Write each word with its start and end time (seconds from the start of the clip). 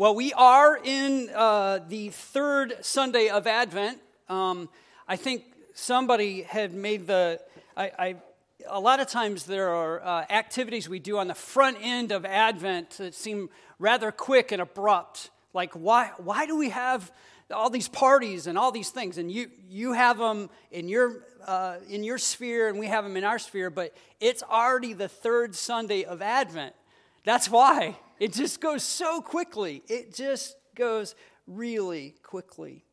Well, 0.00 0.14
we 0.14 0.32
are 0.32 0.78
in 0.78 1.28
uh, 1.34 1.80
the 1.88 2.10
third 2.10 2.76
Sunday 2.82 3.30
of 3.30 3.48
Advent. 3.48 3.98
Um, 4.28 4.68
I 5.08 5.16
think 5.16 5.42
somebody 5.74 6.42
had 6.42 6.72
made 6.72 7.08
the. 7.08 7.40
I, 7.76 7.90
I 7.98 8.16
a 8.68 8.78
lot 8.78 9.00
of 9.00 9.08
times 9.08 9.44
there 9.44 9.70
are 9.70 10.00
uh, 10.00 10.24
activities 10.30 10.88
we 10.88 11.00
do 11.00 11.18
on 11.18 11.26
the 11.26 11.34
front 11.34 11.78
end 11.82 12.12
of 12.12 12.24
Advent 12.24 12.90
that 12.98 13.12
seem 13.12 13.50
rather 13.80 14.12
quick 14.12 14.52
and 14.52 14.62
abrupt. 14.62 15.30
Like, 15.52 15.72
why, 15.72 16.12
why 16.18 16.46
do 16.46 16.56
we 16.56 16.68
have 16.68 17.10
all 17.52 17.68
these 17.68 17.88
parties 17.88 18.46
and 18.46 18.56
all 18.56 18.70
these 18.70 18.90
things? 18.90 19.18
And 19.18 19.32
you, 19.32 19.50
you 19.68 19.94
have 19.94 20.18
them 20.18 20.48
in 20.70 20.88
your, 20.88 21.24
uh, 21.44 21.78
in 21.88 22.04
your 22.04 22.18
sphere, 22.18 22.68
and 22.68 22.78
we 22.78 22.86
have 22.86 23.02
them 23.02 23.16
in 23.16 23.24
our 23.24 23.40
sphere, 23.40 23.68
but 23.68 23.92
it's 24.20 24.44
already 24.44 24.92
the 24.92 25.08
third 25.08 25.56
Sunday 25.56 26.04
of 26.04 26.22
Advent. 26.22 26.76
That's 27.24 27.50
why. 27.50 27.96
It 28.18 28.32
just 28.32 28.60
goes 28.60 28.82
so 28.82 29.20
quickly. 29.20 29.82
It 29.88 30.14
just 30.14 30.56
goes 30.74 31.14
really 31.46 32.14
quickly. 32.22 32.84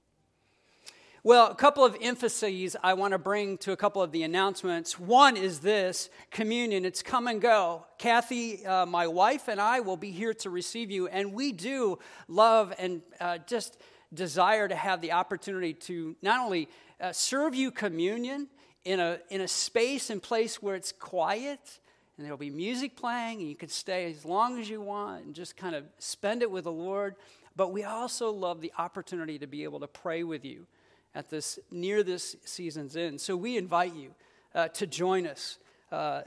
Well, 1.24 1.50
a 1.50 1.56
couple 1.56 1.84
of 1.84 1.98
emphases 2.00 2.76
I 2.84 2.94
want 2.94 3.14
to 3.14 3.18
bring 3.18 3.58
to 3.60 3.72
a 3.72 3.76
couple 3.76 4.04
of 4.04 4.12
the 4.12 4.22
announcements. 4.22 5.00
One 5.00 5.36
is 5.36 5.60
this 5.60 6.12
communion, 6.30 6.86
it's 6.86 7.02
come 7.02 7.28
and 7.28 7.42
go. 7.42 7.88
Kathy, 7.98 8.64
uh, 8.64 8.86
my 8.86 9.08
wife, 9.08 9.48
and 9.48 9.60
I 9.60 9.80
will 9.80 9.98
be 9.98 10.12
here 10.12 10.36
to 10.36 10.52
receive 10.52 10.92
you, 10.92 11.08
and 11.08 11.34
we 11.34 11.52
do 11.52 11.98
love 12.28 12.76
and 12.78 13.02
uh, 13.20 13.40
just 13.48 13.78
desire 14.14 14.68
to 14.68 14.76
have 14.76 15.02
the 15.02 15.14
opportunity 15.14 15.74
to 15.74 16.16
not 16.22 16.46
only 16.46 16.70
uh, 17.02 17.12
serve 17.12 17.56
you 17.56 17.72
communion 17.72 18.48
in 18.84 19.00
a, 19.00 19.18
in 19.32 19.42
a 19.42 19.48
space 19.48 20.12
and 20.12 20.22
place 20.22 20.62
where 20.62 20.76
it's 20.76 20.92
quiet 20.92 21.80
and 22.18 22.26
there'll 22.26 22.38
be 22.38 22.50
music 22.50 22.96
playing, 22.96 23.40
and 23.40 23.50
you 23.50 23.56
can 23.56 23.70
stay 23.70 24.10
as 24.10 24.24
long 24.24 24.60
as 24.60 24.70
you 24.70 24.82
want 24.82 25.26
and 25.26 25.36
just 25.36 25.58
kind 25.58 25.76
of 25.76 25.84
spend 26.00 26.42
it 26.42 26.50
with 26.50 26.64
the 26.64 26.72
Lord. 26.72 27.16
But 27.56 27.72
we 27.72 27.84
also 27.84 28.32
love 28.32 28.62
the 28.62 28.72
opportunity 28.78 29.40
to 29.40 29.48
be 29.48 29.64
able 29.64 29.80
to 29.82 29.88
pray 29.88 30.24
with 30.24 30.46
you 30.46 30.68
at 31.14 31.30
this 31.30 31.60
near 31.72 32.04
this 32.04 32.36
season's 32.46 32.96
end. 32.96 33.22
So 33.22 33.36
we 33.36 33.58
invite 33.58 33.96
you 33.96 34.12
uh, 34.54 34.68
to 34.70 34.88
join 34.88 35.28
us 35.28 35.58
uh, 35.92 36.22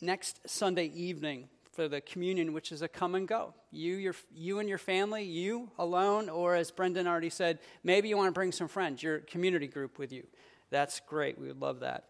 next 0.00 0.40
Sunday 0.48 0.86
evening 0.86 1.48
for 1.72 1.88
the 1.88 2.00
communion, 2.00 2.52
which 2.52 2.70
is 2.70 2.82
a 2.82 2.88
come 2.88 3.14
and 3.14 3.26
go. 3.26 3.54
You, 3.70 3.94
your, 3.94 4.14
you 4.34 4.58
and 4.58 4.68
your 4.68 4.78
family, 4.78 5.24
you 5.24 5.70
alone, 5.78 6.28
or 6.28 6.54
as 6.54 6.70
Brendan 6.70 7.06
already 7.06 7.30
said, 7.30 7.58
maybe 7.82 8.08
you 8.08 8.16
want 8.16 8.28
to 8.28 8.32
bring 8.32 8.52
some 8.52 8.68
friends, 8.68 9.02
your 9.02 9.20
community 9.20 9.66
group 9.66 9.98
with 9.98 10.12
you. 10.12 10.26
That's 10.70 11.00
great. 11.00 11.38
We 11.38 11.48
would 11.48 11.60
love 11.60 11.80
that. 11.80 12.04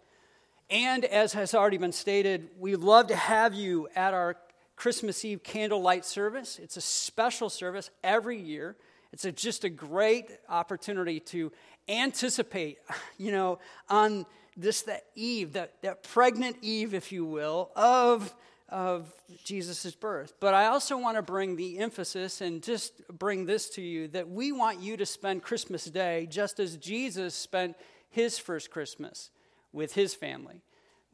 And 0.72 1.04
as 1.04 1.34
has 1.34 1.54
already 1.54 1.76
been 1.76 1.92
stated, 1.92 2.48
we'd 2.58 2.76
love 2.76 3.08
to 3.08 3.14
have 3.16 3.52
you 3.52 3.88
at 3.94 4.14
our 4.14 4.36
Christmas 4.74 5.22
Eve 5.22 5.42
candlelight 5.42 6.06
service. 6.06 6.58
It's 6.58 6.78
a 6.78 6.80
special 6.80 7.50
service 7.50 7.90
every 8.02 8.40
year. 8.40 8.74
It's 9.12 9.26
a, 9.26 9.32
just 9.32 9.64
a 9.64 9.68
great 9.68 10.30
opportunity 10.48 11.20
to 11.20 11.52
anticipate, 11.90 12.78
you 13.18 13.32
know, 13.32 13.58
on 13.90 14.24
this 14.56 14.80
that 14.82 15.04
eve, 15.14 15.52
that, 15.52 15.74
that 15.82 16.04
pregnant 16.04 16.56
eve, 16.62 16.94
if 16.94 17.12
you 17.12 17.26
will, 17.26 17.70
of, 17.76 18.34
of 18.70 19.12
Jesus' 19.44 19.94
birth. 19.94 20.32
But 20.40 20.54
I 20.54 20.68
also 20.68 20.96
want 20.96 21.18
to 21.18 21.22
bring 21.22 21.56
the 21.56 21.80
emphasis 21.80 22.40
and 22.40 22.62
just 22.62 23.06
bring 23.08 23.44
this 23.44 23.68
to 23.70 23.82
you 23.82 24.08
that 24.08 24.30
we 24.30 24.52
want 24.52 24.80
you 24.80 24.96
to 24.96 25.04
spend 25.04 25.42
Christmas 25.42 25.84
Day 25.84 26.26
just 26.30 26.58
as 26.58 26.78
Jesus 26.78 27.34
spent 27.34 27.76
his 28.08 28.38
first 28.38 28.70
Christmas 28.70 29.28
with 29.72 29.94
his 29.94 30.14
family 30.14 30.62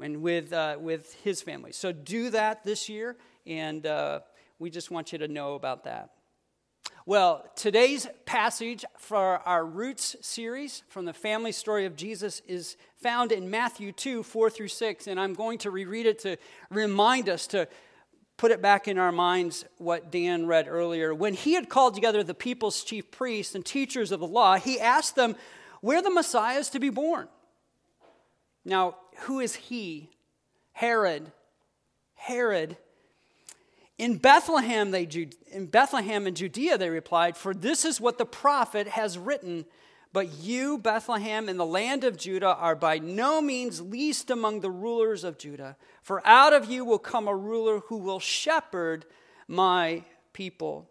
and 0.00 0.22
with, 0.22 0.52
uh, 0.52 0.76
with 0.80 1.14
his 1.24 1.42
family. 1.42 1.72
So 1.72 1.92
do 1.92 2.30
that 2.30 2.64
this 2.64 2.88
year, 2.88 3.16
and 3.46 3.84
uh, 3.86 4.20
we 4.58 4.70
just 4.70 4.90
want 4.90 5.12
you 5.12 5.18
to 5.18 5.28
know 5.28 5.54
about 5.54 5.84
that. 5.84 6.10
Well, 7.06 7.44
today's 7.56 8.06
passage 8.26 8.84
for 8.98 9.38
our 9.46 9.64
Roots 9.64 10.14
series 10.20 10.82
from 10.88 11.06
the 11.06 11.14
family 11.14 11.52
story 11.52 11.86
of 11.86 11.96
Jesus 11.96 12.42
is 12.46 12.76
found 12.96 13.32
in 13.32 13.48
Matthew 13.48 13.92
2 13.92 14.22
4 14.22 14.50
through 14.50 14.68
6, 14.68 15.06
and 15.06 15.18
I'm 15.18 15.32
going 15.32 15.58
to 15.58 15.70
reread 15.70 16.06
it 16.06 16.18
to 16.20 16.36
remind 16.70 17.28
us 17.28 17.46
to 17.48 17.66
put 18.36 18.50
it 18.50 18.60
back 18.60 18.88
in 18.88 18.98
our 18.98 19.10
minds 19.10 19.64
what 19.78 20.12
Dan 20.12 20.46
read 20.46 20.68
earlier. 20.68 21.14
When 21.14 21.34
he 21.34 21.54
had 21.54 21.68
called 21.68 21.94
together 21.94 22.22
the 22.22 22.34
people's 22.34 22.84
chief 22.84 23.10
priests 23.10 23.54
and 23.54 23.64
teachers 23.64 24.12
of 24.12 24.20
the 24.20 24.26
law, 24.26 24.56
he 24.56 24.78
asked 24.78 25.16
them 25.16 25.34
where 25.80 26.02
the 26.02 26.10
Messiah 26.10 26.58
is 26.58 26.68
to 26.70 26.78
be 26.78 26.90
born. 26.90 27.28
Now, 28.68 28.96
who 29.20 29.40
is 29.40 29.54
he? 29.54 30.10
Herod. 30.72 31.32
Herod. 32.14 32.76
In 33.96 34.18
Bethlehem, 34.18 34.90
they, 34.90 35.08
in 35.50 35.66
Bethlehem 35.66 36.26
in 36.26 36.34
Judea, 36.34 36.76
they 36.76 36.90
replied, 36.90 37.36
For 37.36 37.54
this 37.54 37.86
is 37.86 38.00
what 38.00 38.18
the 38.18 38.26
prophet 38.26 38.86
has 38.86 39.16
written. 39.18 39.64
But 40.12 40.34
you, 40.34 40.76
Bethlehem, 40.76 41.48
in 41.48 41.56
the 41.56 41.66
land 41.66 42.04
of 42.04 42.18
Judah, 42.18 42.54
are 42.56 42.76
by 42.76 42.98
no 42.98 43.40
means 43.40 43.80
least 43.80 44.30
among 44.30 44.60
the 44.60 44.70
rulers 44.70 45.24
of 45.24 45.38
Judah. 45.38 45.76
For 46.02 46.24
out 46.26 46.52
of 46.52 46.70
you 46.70 46.84
will 46.84 46.98
come 46.98 47.26
a 47.26 47.34
ruler 47.34 47.80
who 47.80 47.96
will 47.96 48.20
shepherd 48.20 49.06
my 49.48 50.04
people. 50.34 50.90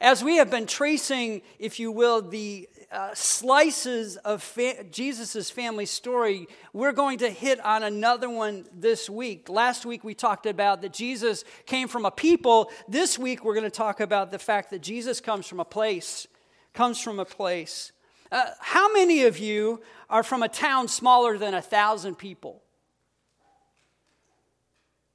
As 0.00 0.24
we 0.24 0.36
have 0.36 0.50
been 0.50 0.66
tracing, 0.66 1.42
if 1.58 1.78
you 1.78 1.92
will, 1.92 2.20
the 2.22 2.68
uh, 2.90 3.14
slices 3.14 4.16
of 4.18 4.42
fa- 4.42 4.84
Jesus' 4.84 5.50
family 5.50 5.86
story, 5.86 6.46
we're 6.72 6.92
going 6.92 7.18
to 7.18 7.30
hit 7.30 7.64
on 7.64 7.82
another 7.82 8.28
one 8.28 8.66
this 8.74 9.08
week. 9.08 9.48
Last 9.48 9.86
week 9.86 10.04
we 10.04 10.14
talked 10.14 10.46
about 10.46 10.82
that 10.82 10.92
Jesus 10.92 11.44
came 11.66 11.88
from 11.88 12.04
a 12.04 12.10
people. 12.10 12.70
This 12.88 13.18
week 13.18 13.44
we're 13.44 13.54
going 13.54 13.64
to 13.64 13.70
talk 13.70 14.00
about 14.00 14.30
the 14.30 14.38
fact 14.38 14.70
that 14.70 14.82
Jesus 14.82 15.20
comes 15.20 15.46
from 15.46 15.60
a 15.60 15.64
place, 15.64 16.26
comes 16.72 17.00
from 17.00 17.18
a 17.18 17.24
place. 17.24 17.92
Uh, 18.32 18.50
how 18.60 18.92
many 18.92 19.24
of 19.24 19.38
you 19.38 19.80
are 20.10 20.22
from 20.22 20.42
a 20.42 20.48
town 20.48 20.88
smaller 20.88 21.38
than 21.38 21.54
a 21.54 21.62
thousand 21.62 22.16
people? 22.16 22.62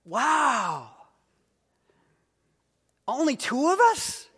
Wow. 0.05 0.91
Only 3.07 3.35
two 3.35 3.67
of 3.69 3.79
us? 3.79 4.28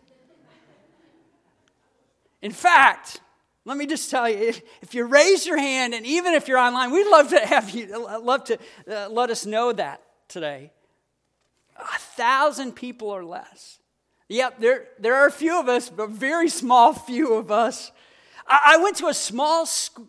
In 2.42 2.50
fact, 2.50 3.20
let 3.64 3.76
me 3.76 3.86
just 3.86 4.10
tell 4.10 4.28
you, 4.28 4.36
if, 4.36 4.60
if 4.82 4.94
you 4.94 5.04
raise 5.04 5.46
your 5.46 5.56
hand, 5.56 5.94
and 5.94 6.04
even 6.04 6.34
if 6.34 6.48
you're 6.48 6.58
online, 6.58 6.90
we'd 6.90 7.08
love 7.08 7.30
to 7.30 7.38
have 7.38 7.70
you, 7.70 7.86
love 8.22 8.44
to 8.44 8.58
uh, 8.90 9.08
let 9.08 9.30
us 9.30 9.46
know 9.46 9.72
that 9.72 10.02
today. 10.28 10.72
A 11.78 11.98
thousand 11.98 12.72
people 12.72 13.08
or 13.08 13.24
less. 13.24 13.78
Yep, 14.28 14.60
there, 14.60 14.88
there 14.98 15.14
are 15.14 15.26
a 15.26 15.32
few 15.32 15.60
of 15.60 15.68
us, 15.68 15.88
but 15.88 16.10
very 16.10 16.48
small 16.48 16.92
few 16.92 17.34
of 17.34 17.52
us. 17.52 17.92
I, 18.46 18.78
went 18.78 18.96
to 18.96 19.06
a 19.06 19.14
small, 19.14 19.68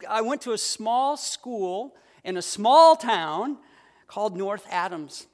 I 0.09 0.21
went 0.21 0.41
to 0.41 0.53
a 0.53 0.57
small 0.57 1.15
school 1.17 1.93
in 2.23 2.37
a 2.37 2.41
small 2.41 2.95
town 2.95 3.57
called 4.07 4.35
North 4.35 4.65
Adams. 4.71 5.27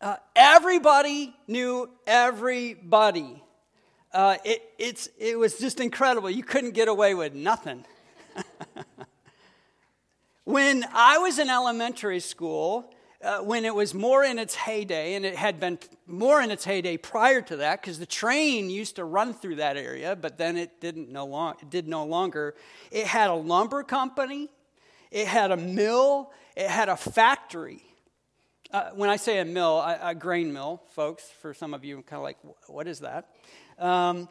Uh, 0.00 0.16
everybody 0.36 1.34
knew 1.46 1.88
everybody 2.06 3.43
uh, 4.14 4.36
it, 4.44 4.62
it's, 4.78 5.08
it 5.18 5.36
was 5.36 5.58
just 5.58 5.80
incredible. 5.80 6.30
You 6.30 6.44
couldn't 6.44 6.70
get 6.70 6.86
away 6.86 7.14
with 7.14 7.34
nothing. 7.34 7.84
when 10.44 10.86
I 10.92 11.18
was 11.18 11.40
in 11.40 11.50
elementary 11.50 12.20
school, 12.20 12.94
uh, 13.24 13.38
when 13.38 13.64
it 13.64 13.74
was 13.74 13.92
more 13.92 14.22
in 14.22 14.38
its 14.38 14.54
heyday, 14.54 15.14
and 15.14 15.26
it 15.26 15.34
had 15.34 15.58
been 15.58 15.80
more 16.06 16.40
in 16.40 16.52
its 16.52 16.64
heyday 16.64 16.96
prior 16.96 17.42
to 17.42 17.56
that, 17.56 17.80
because 17.80 17.98
the 17.98 18.06
train 18.06 18.70
used 18.70 18.96
to 18.96 19.04
run 19.04 19.34
through 19.34 19.56
that 19.56 19.76
area, 19.76 20.14
but 20.14 20.38
then 20.38 20.56
it 20.56 20.80
didn't 20.80 21.10
no 21.10 21.26
long, 21.26 21.54
it 21.60 21.68
did 21.68 21.88
no 21.88 22.04
longer. 22.04 22.54
It 22.92 23.08
had 23.08 23.30
a 23.30 23.34
lumber 23.34 23.82
company, 23.82 24.48
it 25.10 25.26
had 25.26 25.50
a 25.50 25.56
mill, 25.56 26.30
it 26.54 26.68
had 26.68 26.88
a 26.88 26.96
factory. 26.96 27.82
Uh, 28.70 28.90
when 28.94 29.08
I 29.08 29.16
say 29.16 29.38
a 29.38 29.44
mill, 29.44 29.78
a, 29.78 29.98
a 30.02 30.14
grain 30.14 30.52
mill, 30.52 30.82
folks, 30.90 31.24
for 31.40 31.52
some 31.52 31.74
of 31.74 31.84
you, 31.84 32.02
kind 32.02 32.18
of 32.18 32.22
like, 32.22 32.38
what 32.68 32.86
is 32.86 33.00
that? 33.00 33.30
Um, 33.78 34.28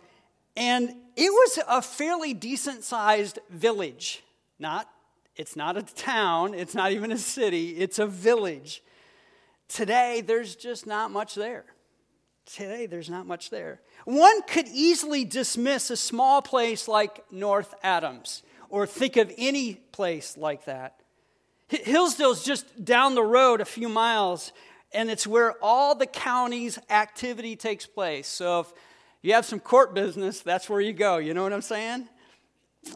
and 0.56 0.90
it 1.16 1.32
was 1.32 1.60
a 1.68 1.82
fairly 1.82 2.34
decent 2.34 2.84
sized 2.84 3.40
village. 3.50 4.24
Not, 4.60 4.90
it's 5.36 5.56
not 5.56 5.78
a 5.78 5.82
town, 5.82 6.54
it's 6.54 6.76
not 6.76 6.92
even 6.92 7.12
a 7.12 7.18
city, 7.18 7.72
it's 7.72 8.00
a 8.00 8.08
village. 8.08 8.84
Today, 9.68 10.22
there's 10.22 10.56
just 10.56 10.86
not 10.86 11.12
much 11.12 11.36
there. 11.36 11.66
Today, 12.46 12.86
there's 12.86 13.10
not 13.10 13.26
much 13.26 13.50
there. 13.50 13.82
One 14.06 14.42
could 14.44 14.68
easily 14.68 15.24
dismiss 15.24 15.90
a 15.90 15.98
small 15.98 16.42
place 16.42 16.88
like 16.88 17.24
North 17.32 17.74
Adams 17.82 18.44
or 18.70 18.86
think 18.86 19.18
of 19.18 19.32
any 19.38 19.76
place 19.76 20.38
like 20.38 20.66
that. 20.66 21.00
Hillsdale's 21.70 22.44
just 22.44 22.84
down 22.84 23.16
the 23.16 23.24
road 23.24 23.62
a 23.62 23.66
few 23.66 23.88
miles, 23.90 24.52
and 24.94 25.10
it's 25.10 25.26
where 25.26 25.56
all 25.62 25.96
the 25.96 26.06
county's 26.06 26.78
activity 26.90 27.56
takes 27.56 27.86
place. 27.86 28.28
So 28.28 28.60
if 28.62 28.74
you 29.24 29.34
have 29.34 29.46
some 29.46 29.60
court 29.60 29.96
business, 29.96 30.42
that's 30.42 30.70
where 30.70 30.82
you 30.82 30.94
go. 30.94 31.18
You 31.18 31.34
know 31.34 31.42
what 31.42 31.54
I'm 31.54 31.62
saying? 31.62 32.08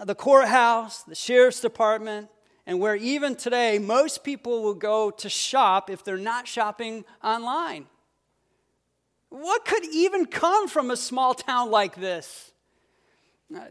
The 0.04 0.14
courthouse, 0.14 1.04
the 1.04 1.16
sheriff's 1.16 1.62
department, 1.62 2.30
and 2.66 2.80
where 2.82 2.96
even 2.96 3.36
today 3.36 3.80
most 3.80 4.26
people 4.26 4.62
will 4.62 4.74
go 4.74 5.10
to 5.10 5.30
shop 5.30 5.90
if 5.90 6.04
they're 6.04 6.18
not 6.18 6.46
shopping 6.46 7.06
online. 7.24 7.88
What 9.30 9.66
could 9.66 9.86
even 9.86 10.26
come 10.26 10.68
from 10.68 10.92
a 10.92 10.98
small 10.98 11.34
town 11.34 11.72
like 11.72 11.96
this? 11.96 12.52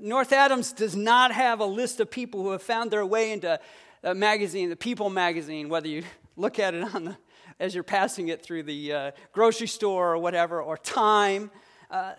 North 0.01 0.33
Adams 0.33 0.73
does 0.73 0.97
not 0.97 1.33
have 1.33 1.61
a 1.61 1.67
list 1.67 2.01
of 2.01 2.11
people 2.11 2.43
who 2.43 2.53
have 2.53 2.63
found 2.63 2.91
their 2.91 3.05
way 3.05 3.33
into 3.33 3.61
a 4.03 4.15
magazine, 4.15 4.71
the 4.71 4.77
People 4.77 5.11
magazine, 5.11 5.69
whether 5.69 5.89
you 5.89 6.05
look 6.37 6.59
at 6.59 6.73
it 6.73 6.95
on 6.95 7.05
the, 7.05 7.17
as 7.61 7.75
you're 7.75 7.85
passing 7.85 8.29
it 8.29 8.43
through 8.43 8.63
the 8.63 8.93
uh, 8.93 9.11
grocery 9.33 9.67
store 9.67 10.13
or 10.13 10.19
whatever, 10.19 10.63
or 10.63 10.79
Time, 10.79 11.51
uh, 11.91 12.15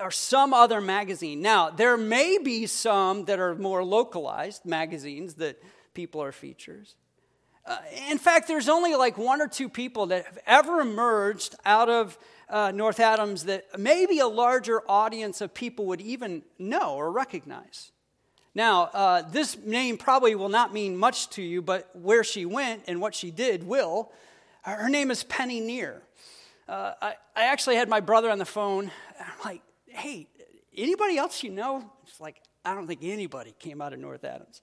or 0.00 0.10
some 0.10 0.52
other 0.54 0.80
magazine. 0.80 1.42
Now, 1.42 1.70
there 1.70 1.96
may 1.96 2.38
be 2.38 2.66
some 2.66 3.24
that 3.26 3.38
are 3.38 3.54
more 3.54 3.84
localized 3.84 4.64
magazines 4.64 5.34
that 5.34 5.62
people 5.94 6.22
are 6.22 6.32
features. 6.32 6.96
Uh, 7.66 7.78
in 8.08 8.18
fact, 8.18 8.48
there's 8.48 8.68
only 8.68 8.94
like 8.94 9.18
one 9.18 9.40
or 9.40 9.46
two 9.46 9.68
people 9.68 10.06
that 10.06 10.24
have 10.24 10.38
ever 10.46 10.80
emerged 10.80 11.54
out 11.64 11.88
of 11.88 12.18
uh, 12.48 12.72
North 12.74 12.98
Adams 12.98 13.44
that 13.44 13.78
maybe 13.78 14.18
a 14.18 14.26
larger 14.26 14.82
audience 14.88 15.40
of 15.40 15.54
people 15.54 15.86
would 15.86 16.00
even 16.00 16.42
know 16.58 16.94
or 16.94 17.12
recognize. 17.12 17.92
Now, 18.54 18.84
uh, 18.92 19.22
this 19.22 19.56
name 19.58 19.96
probably 19.96 20.34
will 20.34 20.48
not 20.48 20.72
mean 20.72 20.96
much 20.96 21.30
to 21.30 21.42
you, 21.42 21.62
but 21.62 21.94
where 21.94 22.24
she 22.24 22.44
went 22.44 22.84
and 22.88 23.00
what 23.00 23.14
she 23.14 23.30
did 23.30 23.62
will. 23.62 24.10
Her 24.62 24.88
name 24.88 25.10
is 25.10 25.22
Penny 25.22 25.60
Neer. 25.60 26.02
Uh, 26.68 26.94
I, 27.00 27.14
I, 27.34 27.44
actually 27.44 27.76
had 27.76 27.88
my 27.88 28.00
brother 28.00 28.30
on 28.30 28.38
the 28.38 28.44
phone. 28.44 28.90
I'm 29.18 29.26
like, 29.44 29.62
hey, 29.92 30.28
anybody 30.76 31.18
else 31.18 31.42
you 31.42 31.50
know? 31.50 31.90
It's 32.06 32.20
like, 32.20 32.40
I 32.64 32.74
don't 32.74 32.86
think 32.86 33.00
anybody 33.02 33.54
came 33.58 33.80
out 33.80 33.92
of 33.92 33.98
North 33.98 34.24
Adams. 34.24 34.60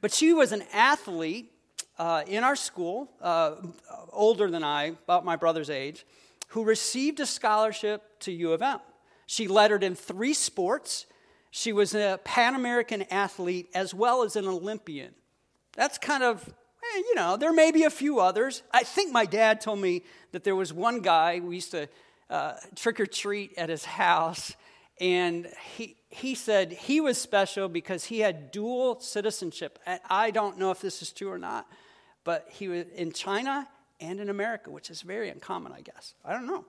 But 0.00 0.12
she 0.12 0.32
was 0.32 0.52
an 0.52 0.62
athlete 0.72 1.52
uh, 1.98 2.22
in 2.26 2.44
our 2.44 2.56
school, 2.56 3.10
uh, 3.20 3.56
older 4.10 4.50
than 4.50 4.64
I, 4.64 4.94
about 5.04 5.24
my 5.24 5.36
brother's 5.36 5.68
age, 5.68 6.06
who 6.48 6.64
received 6.64 7.20
a 7.20 7.26
scholarship 7.26 8.02
to 8.20 8.32
U 8.32 8.52
of 8.52 8.62
M. 8.62 8.80
She 9.26 9.46
lettered 9.46 9.84
in 9.84 9.94
three 9.94 10.34
sports. 10.34 11.06
She 11.50 11.72
was 11.72 11.94
a 11.94 12.18
Pan 12.24 12.54
American 12.54 13.02
athlete 13.10 13.68
as 13.74 13.94
well 13.94 14.22
as 14.22 14.36
an 14.36 14.48
Olympian. 14.48 15.14
That's 15.76 15.98
kind 15.98 16.22
of, 16.22 16.48
eh, 16.48 16.98
you 16.98 17.14
know, 17.14 17.36
there 17.36 17.52
may 17.52 17.70
be 17.70 17.84
a 17.84 17.90
few 17.90 18.18
others. 18.18 18.62
I 18.72 18.82
think 18.82 19.12
my 19.12 19.26
dad 19.26 19.60
told 19.60 19.78
me 19.78 20.02
that 20.32 20.42
there 20.42 20.56
was 20.56 20.72
one 20.72 21.00
guy, 21.00 21.40
we 21.40 21.56
used 21.56 21.70
to 21.72 21.88
uh, 22.30 22.54
trick 22.76 23.00
or 23.00 23.06
treat 23.06 23.58
at 23.58 23.68
his 23.68 23.84
house, 23.84 24.54
and 25.00 25.48
he, 25.76 25.96
he 26.08 26.34
said 26.34 26.72
he 26.72 27.00
was 27.00 27.18
special 27.18 27.68
because 27.68 28.04
he 28.04 28.20
had 28.20 28.50
dual 28.50 29.00
citizenship. 29.00 29.78
I 30.08 30.30
don't 30.30 30.58
know 30.58 30.70
if 30.70 30.80
this 30.80 31.02
is 31.02 31.12
true 31.12 31.30
or 31.30 31.38
not, 31.38 31.66
but 32.24 32.46
he 32.50 32.68
was 32.68 32.86
in 32.94 33.12
China 33.12 33.68
and 34.00 34.20
in 34.20 34.30
America, 34.30 34.70
which 34.70 34.90
is 34.90 35.02
very 35.02 35.28
uncommon, 35.28 35.72
I 35.72 35.80
guess. 35.80 36.14
I 36.24 36.32
don't 36.32 36.46
know. 36.46 36.64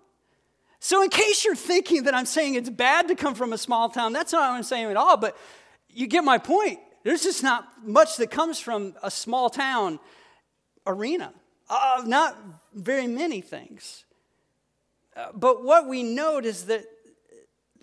So, 0.79 1.03
in 1.03 1.09
case 1.09 1.45
you're 1.45 1.55
thinking 1.55 2.03
that 2.03 2.15
I'm 2.15 2.25
saying 2.25 2.55
it's 2.55 2.69
bad 2.69 3.07
to 3.09 3.15
come 3.15 3.35
from 3.35 3.53
a 3.53 3.57
small 3.57 3.89
town, 3.89 4.13
that's 4.13 4.33
not 4.33 4.49
what 4.49 4.57
I'm 4.57 4.63
saying 4.63 4.87
at 4.87 4.97
all, 4.97 5.15
but 5.15 5.37
you 5.89 6.07
get 6.07 6.23
my 6.23 6.39
point. 6.39 6.79
There's 7.03 7.21
just 7.21 7.43
not 7.43 7.67
much 7.85 8.17
that 8.17 8.31
comes 8.31 8.59
from 8.59 8.95
a 9.03 9.11
small 9.11 9.49
town 9.49 9.99
arena, 10.87 11.33
uh, 11.69 12.01
not 12.05 12.35
very 12.73 13.05
many 13.05 13.41
things. 13.41 14.05
But 15.33 15.63
what 15.63 15.87
we 15.87 16.03
note 16.03 16.45
is 16.45 16.65
that 16.65 16.85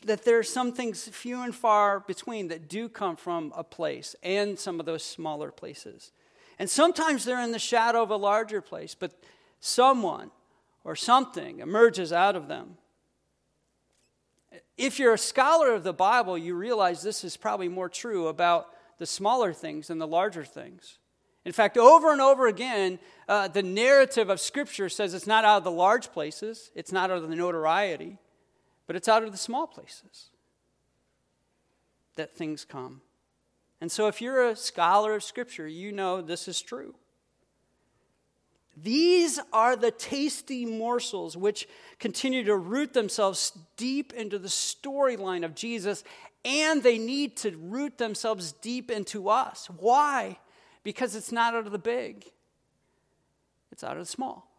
that 0.04 0.24
there 0.24 0.38
are 0.38 0.44
some 0.44 0.72
things 0.72 1.08
few 1.08 1.42
and 1.42 1.54
far 1.54 2.00
between 2.00 2.48
that 2.48 2.68
do 2.68 2.88
come 2.88 3.16
from 3.16 3.52
a 3.56 3.64
place 3.64 4.14
and 4.22 4.58
some 4.58 4.80
of 4.80 4.86
those 4.86 5.02
smaller 5.02 5.50
places. 5.50 6.12
And 6.58 6.68
sometimes 6.68 7.24
they're 7.24 7.42
in 7.42 7.52
the 7.52 7.58
shadow 7.58 8.02
of 8.02 8.10
a 8.10 8.16
larger 8.16 8.60
place, 8.60 8.94
but 8.94 9.12
someone 9.60 10.30
or 10.84 10.96
something 10.96 11.60
emerges 11.60 12.12
out 12.12 12.36
of 12.36 12.48
them. 12.48 12.78
If 14.76 14.98
you're 14.98 15.14
a 15.14 15.18
scholar 15.18 15.72
of 15.72 15.84
the 15.84 15.92
Bible, 15.92 16.38
you 16.38 16.54
realize 16.54 17.02
this 17.02 17.24
is 17.24 17.36
probably 17.36 17.68
more 17.68 17.88
true 17.88 18.28
about 18.28 18.68
the 18.98 19.06
smaller 19.06 19.52
things 19.52 19.88
than 19.88 19.98
the 19.98 20.06
larger 20.06 20.44
things. 20.44 20.98
In 21.44 21.52
fact, 21.52 21.78
over 21.78 22.12
and 22.12 22.20
over 22.20 22.46
again, 22.46 22.98
uh, 23.28 23.48
the 23.48 23.62
narrative 23.62 24.28
of 24.28 24.40
Scripture 24.40 24.88
says 24.88 25.14
it's 25.14 25.26
not 25.26 25.44
out 25.44 25.58
of 25.58 25.64
the 25.64 25.70
large 25.70 26.12
places, 26.12 26.70
it's 26.74 26.92
not 26.92 27.10
out 27.10 27.18
of 27.18 27.28
the 27.28 27.36
notoriety, 27.36 28.18
but 28.86 28.96
it's 28.96 29.08
out 29.08 29.22
of 29.22 29.32
the 29.32 29.38
small 29.38 29.66
places 29.66 30.30
that 32.16 32.36
things 32.36 32.64
come. 32.64 33.00
And 33.80 33.90
so, 33.90 34.08
if 34.08 34.20
you're 34.20 34.48
a 34.48 34.56
scholar 34.56 35.14
of 35.14 35.22
Scripture, 35.22 35.68
you 35.68 35.92
know 35.92 36.20
this 36.20 36.48
is 36.48 36.60
true. 36.60 36.94
These 38.82 39.40
are 39.52 39.74
the 39.74 39.90
tasty 39.90 40.64
morsels 40.64 41.36
which 41.36 41.68
continue 41.98 42.44
to 42.44 42.56
root 42.56 42.92
themselves 42.92 43.52
deep 43.76 44.12
into 44.12 44.38
the 44.38 44.48
storyline 44.48 45.44
of 45.44 45.54
Jesus, 45.54 46.04
and 46.44 46.82
they 46.82 46.98
need 46.98 47.36
to 47.38 47.56
root 47.56 47.98
themselves 47.98 48.52
deep 48.52 48.90
into 48.90 49.28
us. 49.28 49.68
Why? 49.78 50.38
Because 50.88 51.14
it's 51.14 51.30
not 51.30 51.52
out 51.52 51.66
of 51.66 51.72
the 51.72 51.78
big, 51.78 52.24
it's 53.70 53.84
out 53.84 53.98
of 53.98 54.06
the 54.06 54.10
small. 54.10 54.50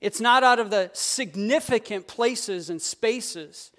It's 0.00 0.20
not 0.20 0.44
out 0.44 0.60
of 0.60 0.70
the 0.70 0.88
significant 0.92 2.06
places 2.06 2.70
and 2.70 2.80
spaces 2.80 3.72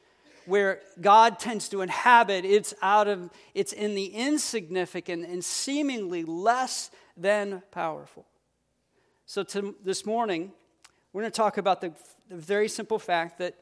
where 0.46 0.82
God 1.00 1.40
tends 1.40 1.70
to 1.70 1.80
inhabit. 1.80 2.44
It's 2.44 2.74
out 2.82 3.08
of 3.08 3.30
it's 3.54 3.72
in 3.72 3.96
the 3.96 4.08
insignificant 4.08 5.26
and 5.26 5.42
seemingly 5.42 6.26
less 6.26 6.92
than 7.16 7.64
powerful. 7.72 8.26
So 9.26 9.42
to, 9.44 9.74
this 9.82 10.06
morning, 10.06 10.52
we're 11.14 11.22
going 11.22 11.32
to 11.32 11.38
talk 11.38 11.58
about 11.58 11.80
the, 11.80 11.94
the 12.28 12.36
very 12.36 12.68
simple 12.68 13.00
fact 13.00 13.38
that, 13.38 13.56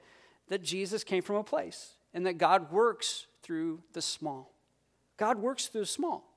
that 0.47 0.63
Jesus 0.63 1.03
came 1.03 1.21
from 1.21 1.35
a 1.35 1.43
place 1.43 1.91
and 2.15 2.25
that 2.25 2.39
God 2.39 2.71
works 2.71 3.27
through 3.43 3.83
the 3.93 4.01
small. 4.01 4.51
God 5.17 5.37
works 5.37 5.67
through 5.67 5.81
the 5.81 5.85
small. 5.85 6.31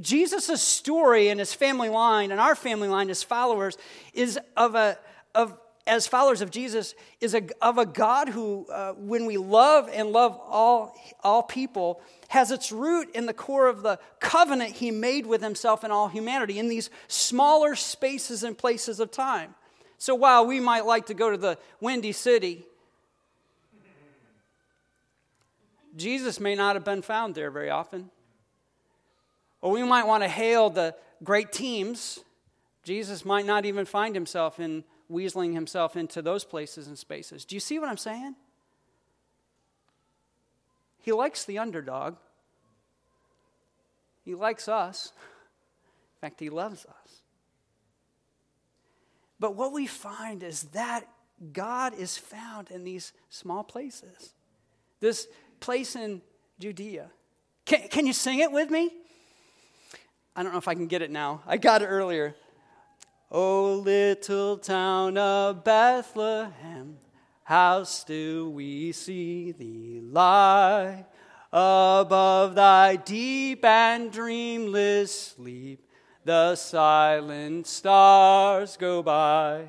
Jesus' 0.00 0.62
story 0.62 1.28
and 1.28 1.38
his 1.38 1.54
family 1.54 1.88
line 1.88 2.30
and 2.32 2.40
our 2.40 2.54
family 2.54 2.88
line 2.88 3.10
as 3.10 3.22
followers 3.22 3.76
is 4.12 4.38
of 4.56 4.74
a 4.74 4.98
of 5.34 5.58
as 5.86 6.06
followers 6.06 6.40
of 6.40 6.50
Jesus 6.50 6.94
is 7.20 7.34
a, 7.34 7.42
of 7.60 7.76
a 7.78 7.84
God 7.84 8.30
who, 8.30 8.66
uh, 8.72 8.92
when 8.92 9.26
we 9.26 9.36
love 9.36 9.90
and 9.92 10.10
love 10.10 10.38
all, 10.48 10.96
all 11.22 11.42
people, 11.42 12.00
has 12.28 12.50
its 12.50 12.72
root 12.72 13.14
in 13.14 13.26
the 13.26 13.34
core 13.34 13.68
of 13.68 13.82
the 13.82 13.98
covenant 14.18 14.72
he 14.72 14.90
made 14.90 15.26
with 15.26 15.42
himself 15.42 15.84
and 15.84 15.92
all 15.92 16.08
humanity 16.08 16.58
in 16.58 16.68
these 16.68 16.88
smaller 17.06 17.74
spaces 17.74 18.42
and 18.42 18.56
places 18.56 18.98
of 18.98 19.10
time. 19.10 19.54
So 19.98 20.14
while 20.14 20.46
we 20.46 20.58
might 20.58 20.86
like 20.86 21.06
to 21.06 21.14
go 21.14 21.30
to 21.30 21.36
the 21.36 21.58
Windy 21.80 22.12
City, 22.12 22.64
Jesus 25.96 26.40
may 26.40 26.54
not 26.54 26.76
have 26.76 26.84
been 26.84 27.02
found 27.02 27.34
there 27.34 27.50
very 27.50 27.70
often. 27.70 28.10
Or 29.64 29.70
we 29.70 29.82
might 29.82 30.06
want 30.06 30.22
to 30.22 30.28
hail 30.28 30.68
the 30.68 30.94
great 31.22 31.50
teams. 31.50 32.20
Jesus 32.82 33.24
might 33.24 33.46
not 33.46 33.64
even 33.64 33.86
find 33.86 34.14
himself 34.14 34.60
in 34.60 34.84
weaseling 35.10 35.54
himself 35.54 35.96
into 35.96 36.20
those 36.20 36.44
places 36.44 36.86
and 36.86 36.98
spaces. 36.98 37.46
Do 37.46 37.56
you 37.56 37.60
see 37.60 37.78
what 37.78 37.88
I'm 37.88 37.96
saying? 37.96 38.36
He 41.00 41.12
likes 41.12 41.46
the 41.46 41.58
underdog. 41.58 42.16
He 44.22 44.34
likes 44.34 44.68
us. 44.68 45.12
In 46.16 46.20
fact, 46.28 46.40
he 46.40 46.50
loves 46.50 46.84
us. 46.84 47.22
But 49.40 49.56
what 49.56 49.72
we 49.72 49.86
find 49.86 50.42
is 50.42 50.64
that 50.74 51.08
God 51.54 51.94
is 51.94 52.18
found 52.18 52.70
in 52.70 52.84
these 52.84 53.14
small 53.30 53.64
places. 53.64 54.34
This 55.00 55.26
place 55.60 55.96
in 55.96 56.20
Judea. 56.58 57.10
Can, 57.64 57.88
can 57.88 58.06
you 58.06 58.12
sing 58.12 58.40
it 58.40 58.52
with 58.52 58.70
me? 58.70 58.90
I 60.36 60.42
don't 60.42 60.50
know 60.52 60.58
if 60.58 60.66
I 60.66 60.74
can 60.74 60.88
get 60.88 61.00
it 61.00 61.12
now. 61.12 61.42
I 61.46 61.58
got 61.58 61.82
it 61.82 61.86
earlier. 61.86 62.34
O 63.30 63.76
little 63.76 64.58
town 64.58 65.16
of 65.16 65.62
Bethlehem, 65.64 66.98
how 67.44 67.84
still 67.84 68.50
we 68.50 68.90
see 68.92 69.52
thee 69.52 70.00
lie 70.02 71.06
above 71.52 72.56
thy 72.56 72.96
deep 72.96 73.64
and 73.64 74.10
dreamless 74.10 75.36
sleep. 75.36 75.88
The 76.24 76.56
silent 76.56 77.68
stars 77.68 78.76
go 78.76 79.04
by, 79.04 79.68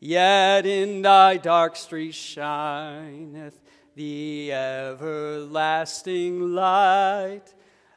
yet 0.00 0.66
in 0.66 1.00
thy 1.00 1.38
dark 1.38 1.76
streets 1.76 2.16
shineth 2.16 3.58
the 3.94 4.52
everlasting 4.52 6.54
light. 6.54 7.54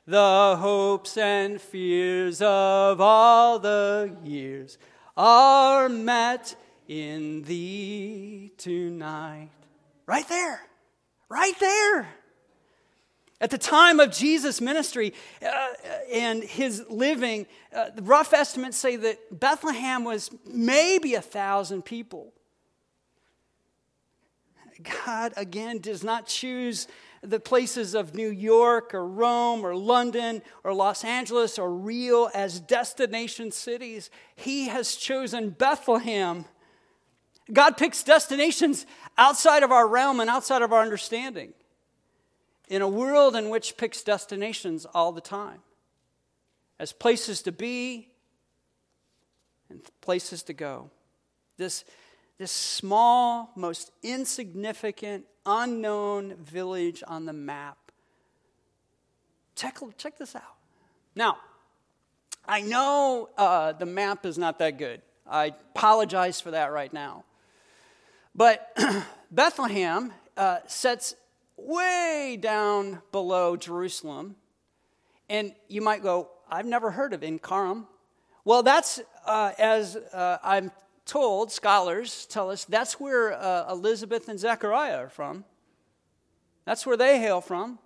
The 0.09 0.55
hopes 0.57 1.17
and 1.17 1.59
fears 1.59 2.41
of 2.41 3.01
all 3.01 3.59
the 3.59 4.15
years 4.23 4.77
are 5.17 5.89
met 5.89 6.55
in 6.87 7.43
thee 7.43 8.53
tonight. 8.57 9.49
Right 10.05 10.25
there, 10.29 10.61
right 11.27 11.59
there. 11.59 12.07
At 13.41 13.49
the 13.49 13.57
time 13.57 13.99
of 13.99 14.13
Jesus' 14.13 14.61
ministry 14.61 15.13
uh, 15.45 15.67
and 16.09 16.41
his 16.41 16.85
living, 16.89 17.45
uh, 17.75 17.89
rough 18.01 18.31
estimates 18.31 18.77
say 18.77 18.95
that 18.95 19.37
Bethlehem 19.37 20.05
was 20.05 20.31
maybe 20.45 21.15
a 21.15 21.21
thousand 21.21 21.83
people. 21.83 22.31
God, 25.05 25.33
again, 25.35 25.79
does 25.79 26.01
not 26.01 26.27
choose 26.27 26.87
the 27.21 27.39
places 27.39 27.95
of 27.95 28.15
New 28.15 28.29
York 28.29 28.93
or 28.93 29.07
Rome 29.07 29.65
or 29.65 29.75
London 29.75 30.41
or 30.63 30.73
Los 30.73 31.03
Angeles 31.03 31.57
or 31.57 31.73
Rio 31.73 32.25
as 32.25 32.59
destination 32.59 33.51
cities. 33.51 34.09
He 34.35 34.67
has 34.67 34.95
chosen 34.95 35.49
Bethlehem. 35.49 36.45
God 37.51 37.77
picks 37.77 38.03
destinations 38.03 38.85
outside 39.17 39.63
of 39.63 39.71
our 39.71 39.87
realm 39.87 40.19
and 40.19 40.29
outside 40.29 40.61
of 40.61 40.73
our 40.73 40.81
understanding 40.81 41.53
in 42.67 42.81
a 42.81 42.87
world 42.87 43.35
in 43.35 43.49
which 43.49 43.77
picks 43.77 44.03
destinations 44.03 44.85
all 44.93 45.11
the 45.11 45.21
time 45.21 45.59
as 46.79 46.91
places 46.91 47.41
to 47.43 47.51
be 47.51 48.09
and 49.69 49.81
places 50.01 50.43
to 50.43 50.53
go. 50.53 50.89
This, 51.57 51.83
this 52.37 52.51
small, 52.51 53.51
most 53.55 53.91
insignificant, 54.03 55.25
unknown 55.47 56.35
village 56.35 57.01
on 57.07 57.25
the 57.25 57.33
map. 57.33 57.77
Check, 59.55 59.79
check 59.97 60.17
this 60.19 60.35
out. 60.35 60.43
Now, 61.15 61.37
I 62.47 62.61
know 62.61 63.29
uh, 63.37 63.71
the 63.71 63.87
map 63.87 64.25
is 64.25 64.37
not 64.37 64.59
that 64.59 64.77
good. 64.77 65.01
I 65.25 65.47
apologize 65.47 66.39
for 66.39 66.51
that 66.51 66.71
right 66.71 66.93
now. 66.93 67.23
But 68.35 68.77
Bethlehem 69.31 70.13
uh, 70.37 70.59
sets 70.67 71.15
way 71.57 72.37
down 72.39 73.01
below 73.11 73.57
Jerusalem. 73.57 74.35
And 75.29 75.53
you 75.67 75.81
might 75.81 76.03
go, 76.03 76.29
I've 76.49 76.65
never 76.65 76.91
heard 76.91 77.13
of 77.13 77.23
En 77.23 77.39
Karim. 77.39 77.87
Well, 78.45 78.63
that's, 78.63 79.01
uh, 79.25 79.51
as 79.57 79.95
uh, 79.95 80.37
I'm 80.43 80.71
told, 81.07 81.51
scholars 81.51 82.27
tell 82.27 82.51
us, 82.51 82.65
that's 82.65 82.99
where 82.99 83.33
uh, 83.33 83.71
Elizabeth 83.71 84.29
and 84.29 84.39
Zechariah 84.39 84.97
are 84.97 85.09
from. 85.09 85.45
That's 86.65 86.85
where 86.85 86.97
they 86.97 87.19
hail 87.19 87.41
from. 87.41 87.79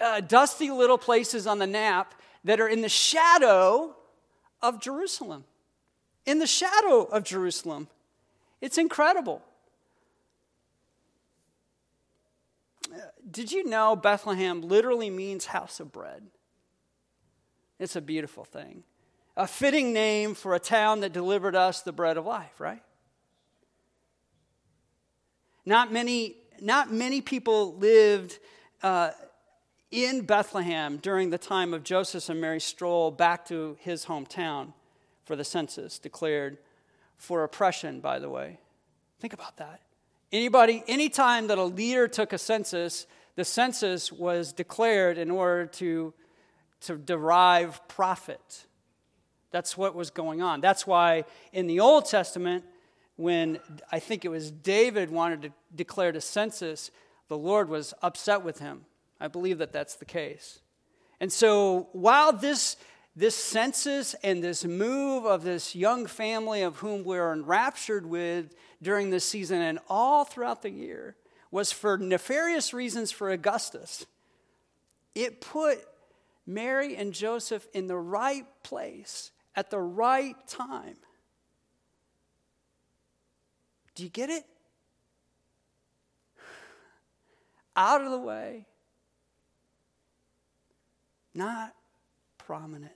Uh, 0.00 0.20
dusty 0.20 0.70
little 0.70 0.98
places 0.98 1.46
on 1.46 1.58
the 1.58 1.66
nap 1.66 2.14
that 2.44 2.60
are 2.60 2.68
in 2.68 2.82
the 2.82 2.88
shadow 2.88 3.96
of 4.62 4.80
Jerusalem. 4.80 5.44
In 6.26 6.38
the 6.38 6.46
shadow 6.46 7.04
of 7.04 7.24
Jerusalem. 7.24 7.88
It's 8.60 8.78
incredible. 8.78 9.42
Did 13.30 13.50
you 13.50 13.68
know 13.68 13.96
Bethlehem 13.96 14.62
literally 14.62 15.10
means 15.10 15.46
house 15.46 15.80
of 15.80 15.90
bread? 15.90 16.22
It's 17.78 17.96
a 17.96 18.00
beautiful 18.00 18.44
thing. 18.44 18.84
A 19.36 19.46
fitting 19.46 19.92
name 19.92 20.34
for 20.34 20.54
a 20.54 20.60
town 20.60 21.00
that 21.00 21.12
delivered 21.12 21.56
us 21.56 21.82
the 21.82 21.92
bread 21.92 22.16
of 22.16 22.24
life, 22.24 22.60
right? 22.60 22.82
Not 25.66 25.92
many, 25.92 26.36
not 26.60 26.92
many 26.92 27.20
people 27.20 27.74
lived 27.76 28.38
uh, 28.82 29.10
in 29.90 30.22
Bethlehem 30.22 30.98
during 30.98 31.30
the 31.30 31.38
time 31.38 31.74
of 31.74 31.82
Joseph 31.82 32.28
and 32.28 32.40
Mary 32.40 32.60
stroll 32.60 33.10
back 33.10 33.46
to 33.46 33.76
his 33.80 34.06
hometown 34.06 34.72
for 35.24 35.36
the 35.36 35.44
census 35.44 35.98
declared 35.98 36.58
for 37.16 37.44
oppression, 37.44 38.00
by 38.00 38.18
the 38.18 38.28
way. 38.28 38.58
Think 39.20 39.32
about 39.32 39.56
that. 39.56 39.80
Anybody, 40.32 40.82
anytime 40.86 41.46
that 41.46 41.58
a 41.58 41.64
leader 41.64 42.08
took 42.08 42.32
a 42.32 42.38
census, 42.38 43.06
the 43.36 43.44
census 43.44 44.12
was 44.12 44.52
declared 44.52 45.16
in 45.16 45.30
order 45.30 45.66
to, 45.66 46.12
to 46.82 46.96
derive 46.96 47.86
profit. 47.88 48.66
That's 49.54 49.76
what 49.76 49.94
was 49.94 50.10
going 50.10 50.42
on. 50.42 50.60
That's 50.60 50.84
why 50.84 51.26
in 51.52 51.68
the 51.68 51.78
Old 51.78 52.06
Testament, 52.06 52.64
when 53.14 53.60
I 53.92 54.00
think 54.00 54.24
it 54.24 54.28
was 54.28 54.50
David 54.50 55.12
wanted 55.12 55.42
to 55.42 55.52
declare 55.72 56.10
a 56.10 56.20
census, 56.20 56.90
the 57.28 57.38
Lord 57.38 57.68
was 57.68 57.94
upset 58.02 58.42
with 58.42 58.58
him. 58.58 58.84
I 59.20 59.28
believe 59.28 59.58
that 59.58 59.72
that's 59.72 59.94
the 59.94 60.06
case. 60.06 60.58
And 61.20 61.32
so 61.32 61.86
while 61.92 62.32
this, 62.32 62.76
this 63.14 63.36
census 63.36 64.16
and 64.24 64.42
this 64.42 64.64
move 64.64 65.24
of 65.24 65.44
this 65.44 65.76
young 65.76 66.06
family 66.06 66.62
of 66.62 66.78
whom 66.78 67.04
we're 67.04 67.32
enraptured 67.32 68.06
with 68.06 68.56
during 68.82 69.10
this 69.10 69.24
season 69.24 69.60
and 69.60 69.78
all 69.88 70.24
throughout 70.24 70.62
the 70.62 70.70
year 70.70 71.14
was 71.52 71.70
for 71.70 71.96
nefarious 71.96 72.74
reasons 72.74 73.12
for 73.12 73.30
Augustus, 73.30 74.04
it 75.14 75.40
put 75.40 75.78
Mary 76.44 76.96
and 76.96 77.12
Joseph 77.12 77.68
in 77.72 77.86
the 77.86 77.96
right 77.96 78.46
place 78.64 79.30
at 79.56 79.70
the 79.70 79.78
right 79.78 80.36
time. 80.48 80.96
Do 83.94 84.02
you 84.02 84.08
get 84.08 84.30
it? 84.30 84.44
Out 87.76 88.02
of 88.02 88.10
the 88.10 88.18
way, 88.18 88.66
not 91.34 91.74
prominent. 92.38 92.92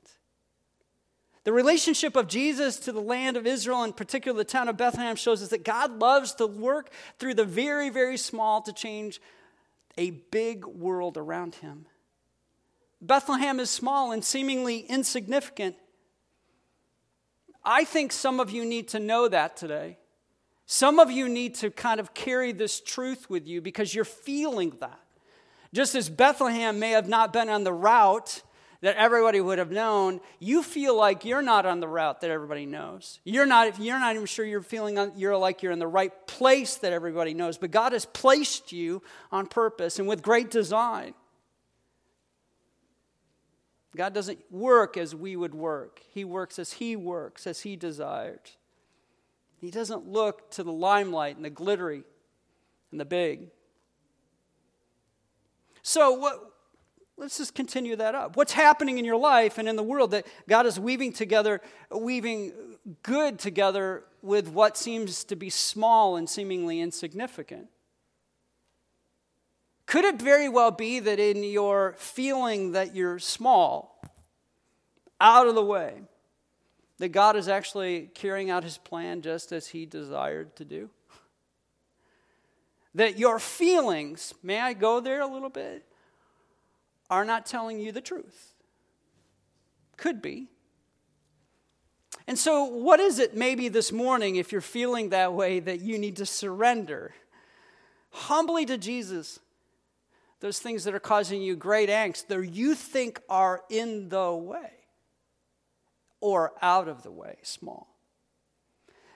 The 1.42 1.52
relationship 1.52 2.14
of 2.14 2.28
Jesus 2.28 2.78
to 2.80 2.92
the 2.92 3.00
land 3.00 3.36
of 3.36 3.46
Israel, 3.46 3.82
in 3.82 3.92
particular 3.92 4.36
the 4.36 4.44
town 4.44 4.68
of 4.68 4.76
Bethlehem, 4.76 5.16
shows 5.16 5.42
us 5.42 5.48
that 5.48 5.64
God 5.64 5.98
loves 5.98 6.34
to 6.34 6.46
work 6.46 6.90
through 7.18 7.34
the 7.34 7.44
very, 7.44 7.90
very 7.90 8.16
small 8.16 8.60
to 8.62 8.72
change 8.72 9.20
a 9.96 10.10
big 10.10 10.64
world 10.66 11.16
around 11.16 11.56
him. 11.56 11.86
Bethlehem 13.00 13.58
is 13.60 13.70
small 13.70 14.12
and 14.12 14.24
seemingly 14.24 14.80
insignificant, 14.80 15.76
I 17.64 17.84
think 17.84 18.12
some 18.12 18.40
of 18.40 18.50
you 18.50 18.64
need 18.64 18.88
to 18.88 19.00
know 19.00 19.28
that 19.28 19.56
today. 19.56 19.98
Some 20.66 20.98
of 20.98 21.10
you 21.10 21.28
need 21.28 21.54
to 21.56 21.70
kind 21.70 21.98
of 21.98 22.12
carry 22.12 22.52
this 22.52 22.80
truth 22.80 23.30
with 23.30 23.46
you 23.46 23.60
because 23.60 23.94
you're 23.94 24.04
feeling 24.04 24.74
that. 24.80 25.00
Just 25.72 25.94
as 25.94 26.08
Bethlehem 26.08 26.78
may 26.78 26.90
have 26.90 27.08
not 27.08 27.32
been 27.32 27.48
on 27.48 27.64
the 27.64 27.72
route 27.72 28.42
that 28.80 28.96
everybody 28.96 29.40
would 29.40 29.58
have 29.58 29.70
known, 29.70 30.20
you 30.38 30.62
feel 30.62 30.96
like 30.96 31.24
you're 31.24 31.42
not 31.42 31.66
on 31.66 31.80
the 31.80 31.88
route 31.88 32.20
that 32.20 32.30
everybody 32.30 32.64
knows. 32.64 33.18
You're 33.24 33.46
not, 33.46 33.80
you're 33.80 33.98
not 33.98 34.14
even 34.14 34.26
sure 34.26 34.44
you're 34.44 34.62
feeling 34.62 35.12
you're 35.16 35.36
like 35.36 35.62
you're 35.62 35.72
in 35.72 35.78
the 35.78 35.86
right 35.86 36.12
place 36.26 36.76
that 36.76 36.92
everybody 36.92 37.34
knows, 37.34 37.58
but 37.58 37.70
God 37.70 37.92
has 37.92 38.04
placed 38.04 38.70
you 38.70 39.02
on 39.32 39.46
purpose 39.46 39.98
and 39.98 40.06
with 40.06 40.22
great 40.22 40.50
design. 40.50 41.14
God 43.96 44.12
doesn't 44.12 44.38
work 44.50 44.96
as 44.96 45.14
we 45.14 45.36
would 45.36 45.54
work, 45.54 46.02
He 46.12 46.24
works 46.24 46.58
as 46.58 46.74
He 46.74 46.96
works, 46.96 47.46
as 47.46 47.60
He 47.60 47.76
desired. 47.76 48.50
He 49.60 49.70
doesn't 49.70 50.06
look 50.06 50.50
to 50.52 50.62
the 50.62 50.72
limelight 50.72 51.36
and 51.36 51.44
the 51.44 51.50
glittery 51.50 52.04
and 52.92 53.00
the 53.00 53.04
big. 53.04 53.48
So, 55.82 56.12
what, 56.12 56.52
let's 57.16 57.38
just 57.38 57.54
continue 57.54 57.96
that 57.96 58.14
up. 58.14 58.36
What's 58.36 58.52
happening 58.52 58.98
in 58.98 59.04
your 59.04 59.16
life 59.16 59.58
and 59.58 59.68
in 59.68 59.74
the 59.74 59.82
world 59.82 60.12
that 60.12 60.26
God 60.48 60.66
is 60.66 60.78
weaving 60.78 61.12
together, 61.12 61.60
weaving 61.90 62.52
good 63.02 63.38
together 63.38 64.04
with 64.22 64.48
what 64.48 64.76
seems 64.76 65.24
to 65.24 65.34
be 65.34 65.50
small 65.50 66.16
and 66.16 66.28
seemingly 66.28 66.80
insignificant? 66.80 67.68
Could 69.88 70.04
it 70.04 70.20
very 70.20 70.50
well 70.50 70.70
be 70.70 71.00
that 71.00 71.18
in 71.18 71.42
your 71.42 71.94
feeling 71.96 72.72
that 72.72 72.94
you're 72.94 73.18
small, 73.18 74.02
out 75.18 75.46
of 75.46 75.54
the 75.54 75.64
way, 75.64 76.02
that 76.98 77.08
God 77.08 77.36
is 77.36 77.48
actually 77.48 78.10
carrying 78.12 78.50
out 78.50 78.64
his 78.64 78.76
plan 78.76 79.22
just 79.22 79.50
as 79.50 79.68
he 79.68 79.86
desired 79.86 80.54
to 80.56 80.66
do? 80.66 80.90
That 82.94 83.18
your 83.18 83.38
feelings, 83.38 84.34
may 84.42 84.60
I 84.60 84.74
go 84.74 85.00
there 85.00 85.22
a 85.22 85.26
little 85.26 85.48
bit, 85.48 85.86
are 87.08 87.24
not 87.24 87.46
telling 87.46 87.80
you 87.80 87.90
the 87.90 88.02
truth? 88.02 88.52
Could 89.96 90.20
be. 90.20 90.48
And 92.26 92.38
so, 92.38 92.64
what 92.64 93.00
is 93.00 93.18
it 93.18 93.34
maybe 93.34 93.70
this 93.70 93.90
morning, 93.90 94.36
if 94.36 94.52
you're 94.52 94.60
feeling 94.60 95.08
that 95.08 95.32
way, 95.32 95.60
that 95.60 95.80
you 95.80 95.98
need 95.98 96.16
to 96.16 96.26
surrender 96.26 97.14
humbly 98.10 98.66
to 98.66 98.76
Jesus? 98.76 99.40
Those 100.40 100.58
things 100.58 100.84
that 100.84 100.94
are 100.94 101.00
causing 101.00 101.42
you 101.42 101.56
great 101.56 101.88
angst, 101.88 102.28
that 102.28 102.48
you 102.48 102.74
think 102.74 103.20
are 103.28 103.62
in 103.68 104.08
the 104.08 104.32
way 104.32 104.72
or 106.20 106.52
out 106.62 106.88
of 106.88 107.02
the 107.02 107.10
way, 107.10 107.36
small. 107.42 107.96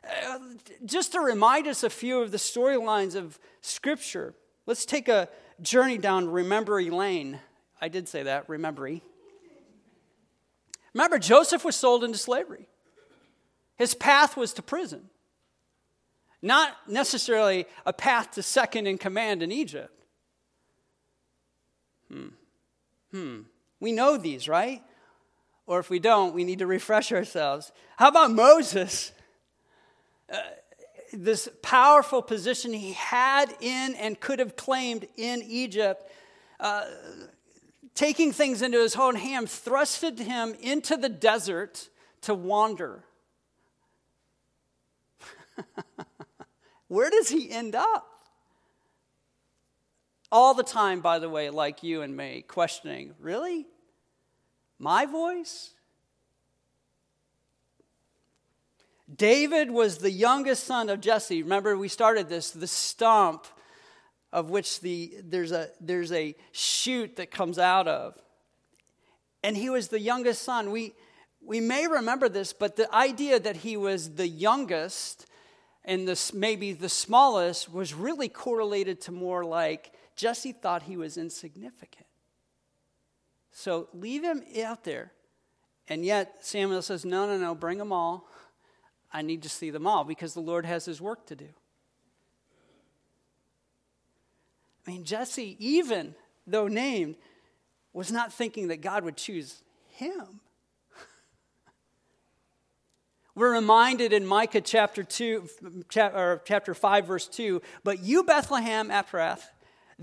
Uh, 0.04 0.38
just 0.84 1.12
to 1.12 1.20
remind 1.20 1.66
us 1.66 1.84
a 1.84 1.90
few 1.90 2.20
of 2.20 2.32
the 2.32 2.38
storylines 2.38 3.14
of 3.14 3.38
Scripture, 3.60 4.34
let's 4.66 4.84
take 4.84 5.08
a 5.08 5.28
journey 5.60 5.98
down 5.98 6.28
Remembery 6.28 6.90
Lane. 6.90 7.38
I 7.80 7.88
did 7.88 8.08
say 8.08 8.24
that, 8.24 8.48
Remembery. 8.48 9.02
Remember, 10.92 11.18
Joseph 11.18 11.64
was 11.64 11.76
sold 11.76 12.04
into 12.04 12.18
slavery. 12.18 12.68
His 13.76 13.94
path 13.94 14.36
was 14.36 14.52
to 14.54 14.62
prison, 14.62 15.08
not 16.42 16.76
necessarily 16.86 17.66
a 17.86 17.92
path 17.92 18.32
to 18.32 18.42
second 18.42 18.86
in 18.86 18.98
command 18.98 19.42
in 19.42 19.50
Egypt. 19.50 20.01
Hmm. 22.12 22.28
Hmm. 23.10 23.40
We 23.80 23.92
know 23.92 24.16
these, 24.16 24.48
right? 24.48 24.82
Or 25.66 25.78
if 25.78 25.88
we 25.90 25.98
don't, 25.98 26.34
we 26.34 26.44
need 26.44 26.58
to 26.58 26.66
refresh 26.66 27.12
ourselves. 27.12 27.72
How 27.96 28.08
about 28.08 28.30
Moses? 28.32 29.12
Uh, 30.30 30.38
this 31.12 31.48
powerful 31.62 32.22
position 32.22 32.72
he 32.72 32.92
had 32.92 33.54
in 33.60 33.94
and 33.94 34.18
could 34.18 34.38
have 34.38 34.56
claimed 34.56 35.06
in 35.16 35.42
Egypt, 35.42 36.10
uh, 36.58 36.84
taking 37.94 38.32
things 38.32 38.62
into 38.62 38.78
his 38.80 38.96
own 38.96 39.14
hand, 39.14 39.46
thrusted 39.46 40.18
him 40.18 40.54
into 40.60 40.96
the 40.96 41.08
desert 41.08 41.88
to 42.22 42.34
wander. 42.34 43.04
Where 46.88 47.10
does 47.10 47.28
he 47.28 47.50
end 47.50 47.74
up? 47.74 48.11
All 50.32 50.54
the 50.54 50.62
time, 50.62 51.00
by 51.00 51.18
the 51.18 51.28
way, 51.28 51.50
like 51.50 51.82
you 51.82 52.00
and 52.00 52.16
me, 52.16 52.42
questioning, 52.48 53.12
really? 53.20 53.66
My 54.78 55.04
voice? 55.04 55.74
David 59.14 59.70
was 59.70 59.98
the 59.98 60.10
youngest 60.10 60.64
son 60.64 60.88
of 60.88 61.02
Jesse. 61.02 61.42
Remember, 61.42 61.76
we 61.76 61.88
started 61.88 62.30
this, 62.30 62.50
the 62.50 62.66
stump 62.66 63.46
of 64.32 64.48
which 64.48 64.80
the, 64.80 65.12
there's, 65.22 65.52
a, 65.52 65.68
there's 65.82 66.10
a 66.12 66.34
shoot 66.52 67.16
that 67.16 67.30
comes 67.30 67.58
out 67.58 67.86
of. 67.86 68.16
And 69.44 69.54
he 69.54 69.68
was 69.68 69.88
the 69.88 70.00
youngest 70.00 70.44
son. 70.44 70.70
We, 70.70 70.94
we 71.44 71.60
may 71.60 71.86
remember 71.86 72.30
this, 72.30 72.54
but 72.54 72.76
the 72.76 72.92
idea 72.94 73.38
that 73.38 73.56
he 73.56 73.76
was 73.76 74.14
the 74.14 74.28
youngest 74.28 75.26
and 75.84 76.08
this 76.08 76.32
maybe 76.32 76.72
the 76.72 76.88
smallest 76.88 77.70
was 77.70 77.92
really 77.92 78.30
correlated 78.30 79.02
to 79.02 79.12
more 79.12 79.44
like 79.44 79.92
Jesse 80.22 80.52
thought 80.52 80.84
he 80.84 80.96
was 80.96 81.16
insignificant. 81.16 82.06
So 83.50 83.88
leave 83.92 84.22
him 84.22 84.44
out 84.64 84.84
there. 84.84 85.10
And 85.88 86.04
yet 86.04 86.46
Samuel 86.46 86.80
says, 86.80 87.04
No, 87.04 87.26
no, 87.26 87.36
no, 87.36 87.56
bring 87.56 87.78
them 87.78 87.92
all. 87.92 88.28
I 89.12 89.22
need 89.22 89.42
to 89.42 89.48
see 89.48 89.70
them 89.70 89.84
all 89.84 90.04
because 90.04 90.32
the 90.32 90.40
Lord 90.40 90.64
has 90.64 90.84
his 90.84 91.00
work 91.00 91.26
to 91.26 91.34
do. 91.34 91.48
I 94.86 94.92
mean, 94.92 95.02
Jesse, 95.02 95.56
even 95.58 96.14
though 96.46 96.68
named, 96.68 97.16
was 97.92 98.12
not 98.12 98.32
thinking 98.32 98.68
that 98.68 98.80
God 98.80 99.02
would 99.02 99.16
choose 99.16 99.64
him. 99.88 100.38
We're 103.34 103.54
reminded 103.54 104.12
in 104.12 104.24
Micah 104.24 104.60
chapter 104.60 105.02
2, 105.02 105.48
or 105.96 106.42
chapter 106.44 106.74
5, 106.74 107.06
verse 107.08 107.26
2 107.26 107.60
But 107.82 108.04
you, 108.04 108.22
Bethlehem 108.22 108.88
Ephrath, 108.88 109.42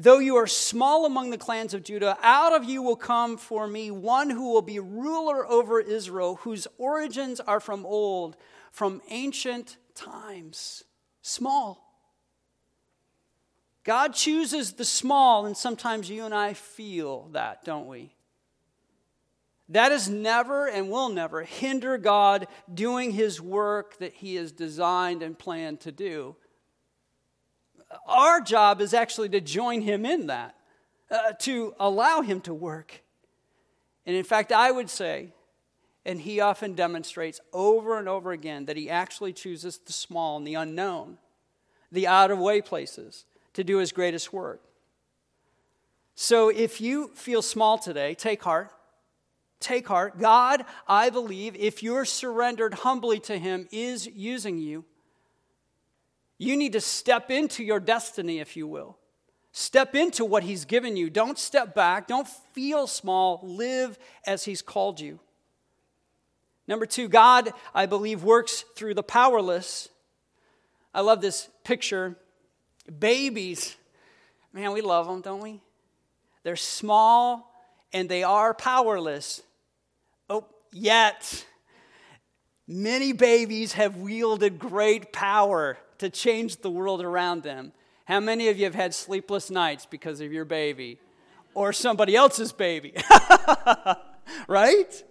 though 0.02 0.20
you 0.20 0.38
are 0.38 0.48
small 0.48 1.06
among 1.06 1.30
the 1.30 1.38
clans 1.38 1.74
of 1.74 1.84
Judah, 1.84 2.18
out 2.22 2.54
of 2.54 2.64
you 2.64 2.82
will 2.82 2.96
come 2.96 3.36
for 3.36 3.68
me 3.68 3.92
one 3.92 4.30
who 4.30 4.54
will 4.54 4.62
be 4.62 4.80
ruler 4.80 5.46
over 5.46 5.82
Israel, 5.82 6.36
whose 6.44 6.68
origins 6.78 7.42
are 7.42 7.60
from 7.60 7.86
old, 7.86 8.38
from 8.72 9.02
ancient 9.10 9.76
times. 9.96 10.86
Small. 11.22 11.86
God 13.84 14.14
chooses 14.14 14.74
the 14.74 14.86
small, 14.86 15.46
and 15.46 15.58
sometimes 15.58 16.10
you 16.10 16.24
and 16.24 16.34
I 16.34 16.54
feel 16.54 17.28
that, 17.34 17.66
don't 17.66 17.88
we? 17.88 18.16
That 19.68 19.92
is 19.92 20.10
never 20.10 20.68
and 20.68 20.90
will 20.90 21.10
never 21.10 21.44
hinder 21.44 21.98
God 21.98 22.48
doing 22.74 23.12
his 23.12 23.42
work 23.42 23.98
that 23.98 24.14
he 24.14 24.36
has 24.36 24.52
designed 24.52 25.22
and 25.22 25.38
planned 25.38 25.82
to 25.82 25.92
do. 25.92 26.38
Our 28.08 28.42
job 28.42 28.82
is 28.82 28.94
actually 28.94 29.30
to 29.30 29.42
join 29.42 29.82
him 29.82 30.06
in 30.06 30.28
that, 30.28 30.56
uh, 31.10 31.34
to 31.40 31.74
allow 31.80 32.22
him 32.22 32.42
to 32.42 32.54
work. 32.54 33.02
And 34.06 34.16
in 34.16 34.24
fact, 34.24 34.52
I 34.52 34.72
would 34.72 34.90
say, 34.90 35.34
and 36.06 36.22
he 36.22 36.40
often 36.40 36.74
demonstrates 36.74 37.42
over 37.54 37.98
and 37.98 38.08
over 38.08 38.32
again, 38.32 38.66
that 38.66 38.78
he 38.78 38.90
actually 38.90 39.34
chooses 39.34 39.78
the 39.78 39.94
small 39.94 40.38
and 40.38 40.48
the 40.48 40.56
unknown, 40.56 41.18
the 41.92 42.08
out 42.08 42.32
of 42.32 42.40
way 42.40 42.62
places 42.62 43.26
to 43.54 43.64
do 43.64 43.78
his 43.78 43.92
greatest 43.92 44.32
work. 44.32 44.62
So 46.16 46.50
if 46.50 46.82
you 46.82 47.10
feel 47.10 47.42
small 47.42 47.78
today, 47.78 48.14
take 48.14 48.44
heart. 48.44 48.72
Take 49.60 49.88
heart. 49.88 50.18
God, 50.18 50.64
I 50.88 51.10
believe, 51.10 51.56
if 51.56 51.84
you're 51.84 52.06
surrendered 52.06 52.74
humbly 52.74 53.20
to 53.22 53.38
Him, 53.38 53.68
is 53.72 54.08
using 54.08 54.58
you. 54.58 54.86
You 56.40 56.56
need 56.56 56.74
to 56.74 56.82
step 56.82 57.30
into 57.30 57.64
your 57.64 57.82
destiny, 57.82 58.40
if 58.40 58.56
you 58.56 58.66
will. 58.66 58.98
Step 59.52 59.94
into 59.94 60.24
what 60.24 60.42
He's 60.44 60.64
given 60.66 60.96
you. 60.96 61.10
Don't 61.10 61.38
step 61.38 61.76
back. 61.76 62.08
Don't 62.08 62.28
feel 62.54 62.88
small. 62.88 63.42
Live 63.44 64.00
as 64.26 64.46
He's 64.46 64.62
called 64.62 65.02
you. 65.02 65.20
Number 66.66 66.86
two, 66.86 67.10
God, 67.10 67.52
I 67.76 67.88
believe, 67.88 68.24
works 68.24 68.64
through 68.76 68.94
the 68.94 69.04
powerless. 69.04 69.90
I 70.94 71.02
love 71.02 71.20
this 71.20 71.50
picture. 71.64 72.16
Babies, 73.00 73.76
man, 74.54 74.72
we 74.72 74.82
love 74.82 75.08
them, 75.08 75.22
don't 75.22 75.42
we? 75.42 75.62
They're 76.44 76.56
small 76.56 77.52
and 77.92 78.08
they 78.08 78.24
are 78.24 78.54
powerless. 78.54 79.42
Oh, 80.30 80.46
yet 80.72 81.46
many 82.68 83.12
babies 83.12 83.74
have 83.74 83.98
wielded 83.98 84.58
great 84.58 85.12
power 85.12 85.78
to 86.00 86.10
change 86.10 86.58
the 86.58 86.70
world 86.70 87.02
around 87.02 87.44
them. 87.44 87.72
How 88.06 88.20
many 88.20 88.50
of 88.50 88.58
you 88.58 88.66
have 88.66 88.76
had 88.76 88.94
sleepless 88.94 89.50
nights 89.50 89.86
because 89.86 90.20
of 90.22 90.34
your 90.34 90.46
baby 90.46 91.00
or 91.54 91.72
somebody 91.72 92.16
else's 92.16 92.52
baby? 92.52 92.94
right? 94.48 95.04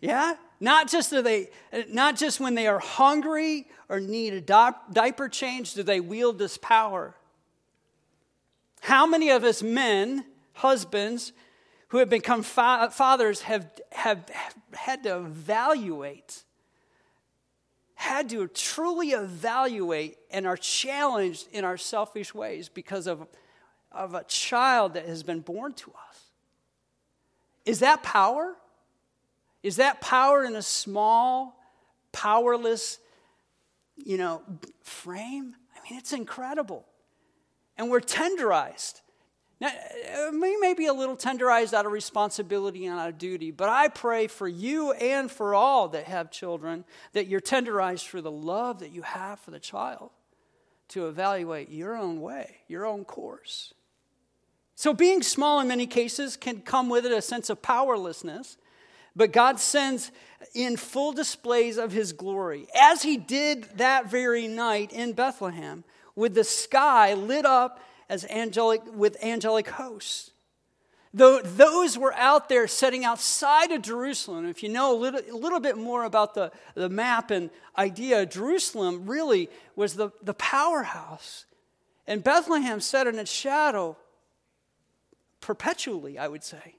Yeah? 0.00 0.34
Not 0.58 0.88
just 0.88 1.12
are 1.12 1.22
they 1.22 1.50
not 1.88 2.16
just 2.16 2.40
when 2.40 2.54
they 2.54 2.66
are 2.66 2.78
hungry 2.78 3.66
or 3.88 4.00
need 4.00 4.34
a 4.34 4.74
diaper 4.92 5.28
change 5.28 5.74
do 5.74 5.82
they 5.82 6.00
wield 6.00 6.38
this 6.38 6.58
power. 6.58 7.14
How 8.82 9.06
many 9.06 9.30
of 9.30 9.44
us 9.44 9.62
men, 9.62 10.24
husbands, 10.54 11.32
who 11.88 11.98
have 11.98 12.08
become 12.08 12.42
fa- 12.42 12.90
fathers 12.92 13.42
have, 13.42 13.70
have, 13.92 14.28
have 14.30 14.54
had 14.72 15.02
to 15.02 15.18
evaluate, 15.18 16.44
had 18.00 18.30
to 18.30 18.46
truly 18.48 19.10
evaluate, 19.10 20.16
and 20.30 20.46
are 20.46 20.56
challenged 20.56 21.46
in 21.52 21.64
our 21.64 21.76
selfish 21.76 22.34
ways 22.34 22.70
because 22.70 23.06
of, 23.06 23.26
of 23.92 24.14
a 24.14 24.24
child 24.24 24.94
that 24.94 25.06
has 25.06 25.22
been 25.22 25.40
born 25.40 25.74
to 25.74 25.92
us. 26.08 26.24
Is 27.66 27.80
that 27.80 28.02
power? 28.02 28.56
Is 29.62 29.76
that 29.76 30.00
power 30.00 30.44
in 30.44 30.56
a 30.56 30.62
small, 30.62 31.60
powerless, 32.10 32.98
you 33.96 34.16
know, 34.16 34.40
frame? 34.82 35.54
I 35.76 35.90
mean, 35.90 35.98
it's 35.98 36.14
incredible. 36.14 36.86
And 37.76 37.90
we're 37.90 38.00
tenderized. 38.00 39.02
Now, 39.60 39.68
uh, 39.68 40.30
we 40.32 40.56
may 40.56 40.72
be 40.72 40.86
a 40.86 40.92
little 40.92 41.16
tenderized 41.16 41.74
out 41.74 41.84
of 41.84 41.92
responsibility 41.92 42.86
and 42.86 42.98
out 42.98 43.10
of 43.10 43.18
duty, 43.18 43.50
but 43.50 43.68
I 43.68 43.88
pray 43.88 44.26
for 44.26 44.48
you 44.48 44.92
and 44.92 45.30
for 45.30 45.54
all 45.54 45.88
that 45.88 46.04
have 46.04 46.30
children 46.30 46.84
that 47.12 47.26
you're 47.26 47.42
tenderized 47.42 48.06
for 48.06 48.22
the 48.22 48.30
love 48.30 48.78
that 48.78 48.90
you 48.90 49.02
have 49.02 49.38
for 49.38 49.50
the 49.50 49.60
child 49.60 50.10
to 50.88 51.08
evaluate 51.08 51.68
your 51.68 51.94
own 51.94 52.22
way, 52.22 52.56
your 52.68 52.86
own 52.86 53.04
course. 53.04 53.74
So, 54.76 54.94
being 54.94 55.22
small 55.22 55.60
in 55.60 55.68
many 55.68 55.86
cases 55.86 56.38
can 56.38 56.62
come 56.62 56.88
with 56.88 57.04
it 57.04 57.12
a 57.12 57.20
sense 57.20 57.50
of 57.50 57.60
powerlessness, 57.60 58.56
but 59.14 59.30
God 59.30 59.60
sends 59.60 60.10
in 60.54 60.78
full 60.78 61.12
displays 61.12 61.76
of 61.76 61.92
his 61.92 62.14
glory, 62.14 62.66
as 62.80 63.02
he 63.02 63.18
did 63.18 63.64
that 63.76 64.10
very 64.10 64.48
night 64.48 64.90
in 64.90 65.12
Bethlehem, 65.12 65.84
with 66.16 66.34
the 66.34 66.44
sky 66.44 67.12
lit 67.12 67.44
up 67.44 67.78
as 68.10 68.26
angelic 68.26 68.82
with 68.92 69.16
angelic 69.22 69.68
hosts. 69.68 70.32
Though 71.14 71.40
those 71.40 71.96
were 71.96 72.12
out 72.14 72.48
there 72.48 72.66
setting 72.66 73.04
outside 73.04 73.70
of 73.70 73.82
Jerusalem. 73.82 74.46
If 74.46 74.62
you 74.62 74.68
know 74.68 74.94
a 74.94 74.98
little, 74.98 75.20
a 75.30 75.36
little 75.36 75.60
bit 75.60 75.78
more 75.78 76.04
about 76.04 76.34
the, 76.34 76.52
the 76.74 76.88
map 76.88 77.30
and 77.30 77.50
idea, 77.78 78.26
Jerusalem 78.26 79.06
really 79.06 79.48
was 79.76 79.94
the, 79.94 80.10
the 80.22 80.34
powerhouse. 80.34 81.46
And 82.06 82.22
Bethlehem 82.22 82.80
sat 82.80 83.06
in 83.06 83.18
its 83.18 83.30
shadow 83.30 83.96
perpetually, 85.40 86.18
I 86.18 86.28
would 86.28 86.44
say. 86.44 86.76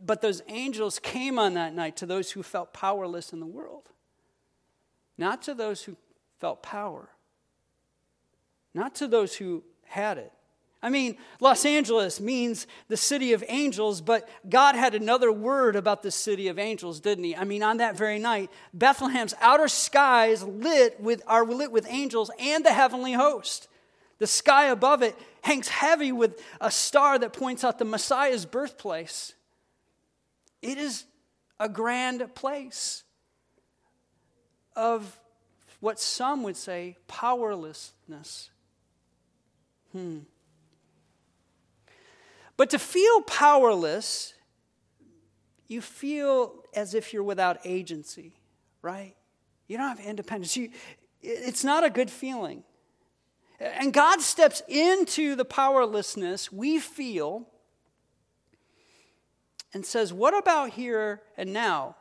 But 0.00 0.22
those 0.22 0.42
angels 0.48 0.98
came 1.00 1.38
on 1.38 1.54
that 1.54 1.74
night 1.74 1.96
to 1.98 2.06
those 2.06 2.32
who 2.32 2.42
felt 2.42 2.72
powerless 2.72 3.32
in 3.32 3.40
the 3.40 3.46
world, 3.46 3.90
not 5.18 5.42
to 5.42 5.54
those 5.54 5.82
who 5.82 5.96
felt 6.38 6.62
power 6.62 7.10
not 8.74 8.96
to 8.96 9.06
those 9.06 9.34
who 9.36 9.62
had 9.84 10.18
it. 10.18 10.32
I 10.82 10.90
mean, 10.90 11.16
Los 11.40 11.64
Angeles 11.64 12.20
means 12.20 12.66
the 12.88 12.96
city 12.96 13.32
of 13.32 13.42
angels, 13.48 14.02
but 14.02 14.28
God 14.46 14.74
had 14.74 14.94
another 14.94 15.32
word 15.32 15.76
about 15.76 16.02
the 16.02 16.10
city 16.10 16.48
of 16.48 16.58
angels, 16.58 17.00
didn't 17.00 17.24
he? 17.24 17.34
I 17.34 17.44
mean, 17.44 17.62
on 17.62 17.78
that 17.78 17.96
very 17.96 18.18
night, 18.18 18.50
Bethlehem's 18.74 19.32
outer 19.40 19.68
skies 19.68 20.42
lit 20.42 21.00
with, 21.00 21.22
are 21.26 21.46
lit 21.46 21.72
with 21.72 21.86
angels 21.88 22.30
and 22.38 22.62
the 22.64 22.72
heavenly 22.72 23.14
host. 23.14 23.68
The 24.18 24.26
sky 24.26 24.66
above 24.66 25.02
it 25.02 25.16
hangs 25.40 25.68
heavy 25.68 26.12
with 26.12 26.42
a 26.60 26.70
star 26.70 27.18
that 27.18 27.32
points 27.32 27.64
out 27.64 27.78
the 27.78 27.86
Messiah's 27.86 28.44
birthplace. 28.44 29.32
It 30.60 30.76
is 30.76 31.04
a 31.58 31.68
grand 31.68 32.34
place. 32.34 33.04
of 34.76 35.18
what 35.80 36.00
some 36.00 36.42
would 36.42 36.56
say 36.56 36.96
powerlessness. 37.06 38.50
Hmm. 39.94 40.18
But 42.56 42.70
to 42.70 42.78
feel 42.78 43.20
powerless, 43.22 44.34
you 45.68 45.80
feel 45.80 46.64
as 46.74 46.94
if 46.94 47.12
you're 47.12 47.22
without 47.22 47.58
agency, 47.64 48.32
right? 48.82 49.14
You 49.68 49.78
don't 49.78 49.88
have 49.88 50.00
independence. 50.00 50.56
You, 50.56 50.70
it's 51.22 51.64
not 51.64 51.84
a 51.84 51.90
good 51.90 52.10
feeling. 52.10 52.64
And 53.60 53.92
God 53.92 54.20
steps 54.20 54.62
into 54.68 55.36
the 55.36 55.44
powerlessness 55.44 56.50
we 56.52 56.78
feel 56.78 57.48
and 59.72 59.86
says, 59.86 60.12
What 60.12 60.36
about 60.36 60.70
here 60.70 61.22
and 61.36 61.52
now? 61.52 61.96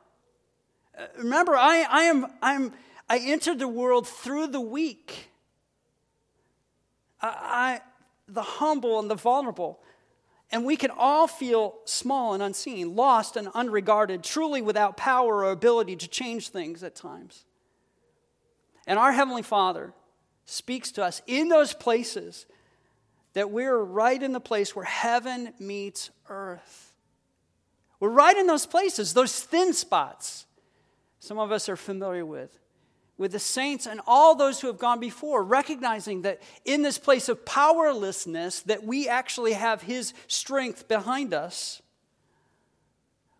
Uh, 0.97 1.05
remember, 1.17 1.55
I, 1.55 1.85
I, 1.89 2.03
am, 2.03 2.27
I'm, 2.41 2.73
I 3.09 3.19
entered 3.19 3.59
the 3.59 3.67
world 3.67 4.07
through 4.07 4.47
the 4.47 4.61
weak, 4.61 5.29
I, 7.27 7.81
the 8.27 8.41
humble 8.41 8.99
and 8.99 9.09
the 9.09 9.15
vulnerable. 9.15 9.79
And 10.51 10.65
we 10.65 10.75
can 10.75 10.91
all 10.95 11.27
feel 11.27 11.75
small 11.85 12.33
and 12.33 12.43
unseen, 12.43 12.95
lost 12.95 13.37
and 13.37 13.47
unregarded, 13.55 14.23
truly 14.23 14.61
without 14.61 14.97
power 14.97 15.37
or 15.37 15.51
ability 15.51 15.95
to 15.95 16.07
change 16.07 16.49
things 16.49 16.83
at 16.83 16.95
times. 16.95 17.45
And 18.85 18.99
our 18.99 19.11
Heavenly 19.11 19.41
Father 19.41 19.93
speaks 20.45 20.91
to 20.91 21.03
us 21.03 21.21
in 21.25 21.47
those 21.47 21.73
places 21.73 22.45
that 23.33 23.49
we're 23.49 23.77
right 23.77 24.21
in 24.21 24.33
the 24.33 24.39
place 24.39 24.75
where 24.75 24.85
heaven 24.85 25.53
meets 25.59 26.11
earth. 26.29 26.93
We're 27.99 28.09
right 28.09 28.37
in 28.37 28.45
those 28.45 28.65
places, 28.65 29.13
those 29.13 29.39
thin 29.41 29.73
spots 29.73 30.45
some 31.23 31.39
of 31.39 31.53
us 31.53 31.69
are 31.69 31.77
familiar 31.77 32.25
with 32.25 32.59
with 33.17 33.31
the 33.31 33.39
saints 33.39 33.85
and 33.85 34.01
all 34.07 34.35
those 34.35 34.59
who 34.59 34.67
have 34.67 34.79
gone 34.79 34.99
before 34.99 35.43
recognizing 35.43 36.23
that 36.23 36.41
in 36.65 36.81
this 36.81 36.97
place 36.97 37.29
of 37.29 37.45
powerlessness 37.45 38.61
that 38.61 38.83
we 38.83 39.07
actually 39.07 39.53
have 39.53 39.83
his 39.83 40.13
strength 40.27 40.87
behind 40.87 41.33
us 41.33 41.83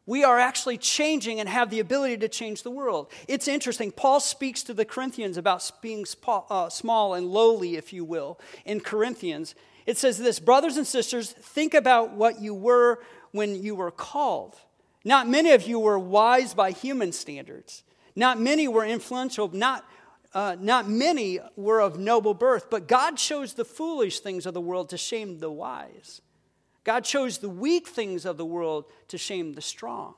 we 0.05 0.23
are 0.23 0.37
actually 0.37 0.77
changing 0.77 1.39
and 1.39 1.47
have 1.47 1.69
the 1.69 1.79
ability 1.79 2.17
to 2.17 2.27
change 2.27 2.63
the 2.63 2.71
world. 2.71 3.09
It's 3.27 3.47
interesting. 3.47 3.91
Paul 3.91 4.19
speaks 4.19 4.61
to 4.63 4.73
the 4.73 4.85
corinthians 4.85 5.37
about 5.37 5.69
being 5.81 6.05
uh, 6.27 6.69
small 6.69 7.13
and 7.13 7.27
lowly 7.27 7.77
if 7.77 7.93
you 7.93 8.03
will 8.03 8.39
in 8.65 8.81
corinthians. 8.81 9.55
It 9.85 9.97
says 9.97 10.17
this 10.17 10.39
brothers 10.39 10.77
and 10.77 10.85
sisters 10.85 11.31
think 11.31 11.73
about 11.73 12.13
what 12.13 12.41
you 12.41 12.53
were 12.53 12.99
when 13.31 13.61
you 13.63 13.75
were 13.75 13.91
called. 13.91 14.57
Not 15.05 15.29
many 15.29 15.51
of 15.51 15.63
you 15.63 15.79
were 15.79 15.99
wise 15.99 16.53
by 16.53 16.71
human 16.71 17.11
standards 17.11 17.83
not 18.15 18.39
many 18.39 18.67
were 18.67 18.85
influential, 18.85 19.49
not, 19.53 19.85
uh, 20.33 20.55
not 20.59 20.87
many 20.87 21.39
were 21.55 21.81
of 21.81 21.97
noble 21.97 22.33
birth, 22.33 22.69
but 22.69 22.87
God 22.87 23.17
chose 23.17 23.53
the 23.53 23.65
foolish 23.65 24.19
things 24.19 24.45
of 24.45 24.53
the 24.53 24.61
world 24.61 24.89
to 24.89 24.97
shame 24.97 25.39
the 25.39 25.51
wise. 25.51 26.21
God 26.83 27.05
chose 27.05 27.37
the 27.37 27.49
weak 27.49 27.87
things 27.87 28.25
of 28.25 28.37
the 28.37 28.45
world 28.45 28.85
to 29.07 29.17
shame 29.17 29.53
the 29.53 29.61
strong. 29.61 30.15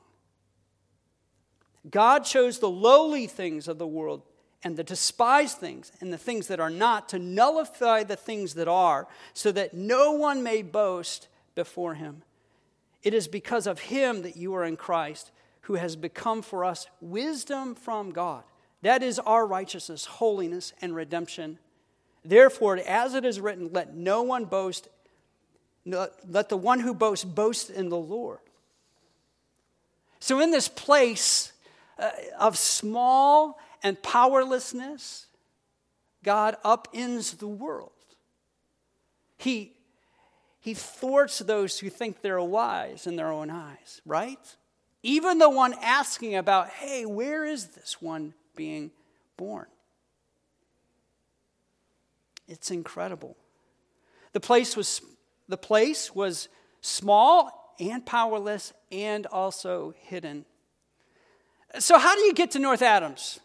God 1.88 2.24
chose 2.24 2.58
the 2.58 2.70
lowly 2.70 3.26
things 3.26 3.68
of 3.68 3.78
the 3.78 3.86
world 3.86 4.22
and 4.64 4.76
the 4.76 4.84
despised 4.84 5.58
things 5.58 5.92
and 6.00 6.12
the 6.12 6.18
things 6.18 6.48
that 6.48 6.58
are 6.58 6.70
not 6.70 7.08
to 7.10 7.18
nullify 7.18 8.02
the 8.02 8.16
things 8.16 8.54
that 8.54 8.66
are, 8.66 9.06
so 9.32 9.52
that 9.52 9.74
no 9.74 10.12
one 10.12 10.42
may 10.42 10.62
boast 10.62 11.28
before 11.54 11.94
him. 11.94 12.22
It 13.04 13.14
is 13.14 13.28
because 13.28 13.68
of 13.68 13.78
him 13.78 14.22
that 14.22 14.36
you 14.36 14.54
are 14.54 14.64
in 14.64 14.76
Christ 14.76 15.30
who 15.66 15.74
has 15.74 15.96
become 15.96 16.42
for 16.42 16.64
us 16.64 16.86
wisdom 17.00 17.74
from 17.74 18.12
God. 18.12 18.44
That 18.82 19.02
is 19.02 19.18
our 19.18 19.44
righteousness, 19.44 20.04
holiness, 20.04 20.72
and 20.80 20.94
redemption. 20.94 21.58
Therefore, 22.24 22.78
as 22.86 23.14
it 23.14 23.24
is 23.24 23.40
written, 23.40 23.70
let 23.72 23.92
no 23.96 24.22
one 24.22 24.44
boast, 24.44 24.86
let 25.84 26.48
the 26.48 26.56
one 26.56 26.78
who 26.78 26.94
boasts 26.94 27.24
boast 27.24 27.70
in 27.70 27.88
the 27.88 27.96
Lord. 27.96 28.38
So, 30.20 30.40
in 30.40 30.52
this 30.52 30.68
place 30.68 31.52
uh, 31.98 32.10
of 32.38 32.56
small 32.56 33.58
and 33.82 34.00
powerlessness, 34.02 35.26
God 36.22 36.56
upends 36.64 37.38
the 37.38 37.48
world. 37.48 37.90
He, 39.36 39.72
he 40.60 40.74
thwarts 40.74 41.40
those 41.40 41.80
who 41.80 41.90
think 41.90 42.22
they're 42.22 42.40
wise 42.40 43.08
in 43.08 43.16
their 43.16 43.32
own 43.32 43.50
eyes, 43.50 44.00
right? 44.06 44.38
Even 45.06 45.38
the 45.38 45.48
one 45.48 45.72
asking 45.84 46.34
about, 46.34 46.68
hey, 46.68 47.06
where 47.06 47.44
is 47.44 47.68
this 47.68 48.02
one 48.02 48.34
being 48.56 48.90
born? 49.36 49.66
It's 52.48 52.72
incredible. 52.72 53.36
The 54.32 54.40
place 54.40 54.76
was, 54.76 55.00
the 55.48 55.56
place 55.56 56.12
was 56.12 56.48
small 56.80 57.76
and 57.78 58.04
powerless 58.04 58.72
and 58.90 59.26
also 59.26 59.94
hidden. 59.96 60.44
So, 61.78 62.00
how 62.00 62.16
do 62.16 62.22
you 62.22 62.34
get 62.34 62.50
to 62.50 62.58
North 62.58 62.82
Adams? 62.82 63.38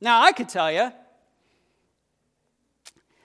Now, 0.00 0.22
I 0.22 0.30
could 0.30 0.48
tell 0.48 0.70
you, 0.70 0.92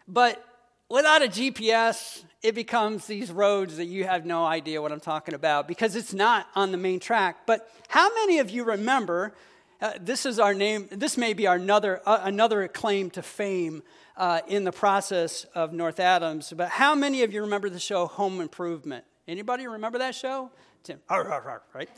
but 0.08 0.44
without 0.90 1.22
a 1.22 1.28
GPS, 1.28 2.24
it 2.43 2.54
becomes 2.54 3.08
these 3.08 3.32
roads 3.32 3.78
that 3.78 3.86
you 3.86 4.04
have 4.04 4.26
no 4.26 4.45
idea 4.45 4.82
what 4.82 4.91
I'm 4.91 5.00
talking 5.00 5.34
about 5.34 5.67
because 5.67 5.95
it's 5.95 6.13
not 6.13 6.47
on 6.56 6.71
the 6.71 6.78
main 6.78 7.00
track. 7.00 7.45
But 7.45 7.69
how 7.88 8.13
many 8.13 8.39
of 8.39 8.50
you 8.50 8.63
remember? 8.63 9.34
Uh, 9.82 9.93
this 10.00 10.26
is 10.26 10.39
our 10.39 10.54
name. 10.54 10.88
This 10.91 11.17
may 11.17 11.34
be 11.34 11.47
our 11.47 11.56
another 11.56 12.02
uh, 12.06 12.21
another 12.23 12.67
claim 12.67 13.10
to 13.12 13.21
fame 13.21 13.84
uh, 14.15 14.41
in 14.47 14.63
the 14.63 14.71
process 14.71 15.45
of 15.56 15.73
North 15.73 16.00
Adams. 16.00 16.54
But 16.56 16.69
how 16.69 16.95
many 16.95 17.23
of 17.23 17.34
you 17.34 17.41
remember 17.41 17.69
the 17.69 17.80
show 17.80 18.08
Home 18.08 18.41
Improvement? 18.41 19.06
Anybody 19.28 19.67
remember 19.67 20.00
that 20.00 20.15
show? 20.15 20.52
Tim, 20.84 21.00
right? 21.10 21.89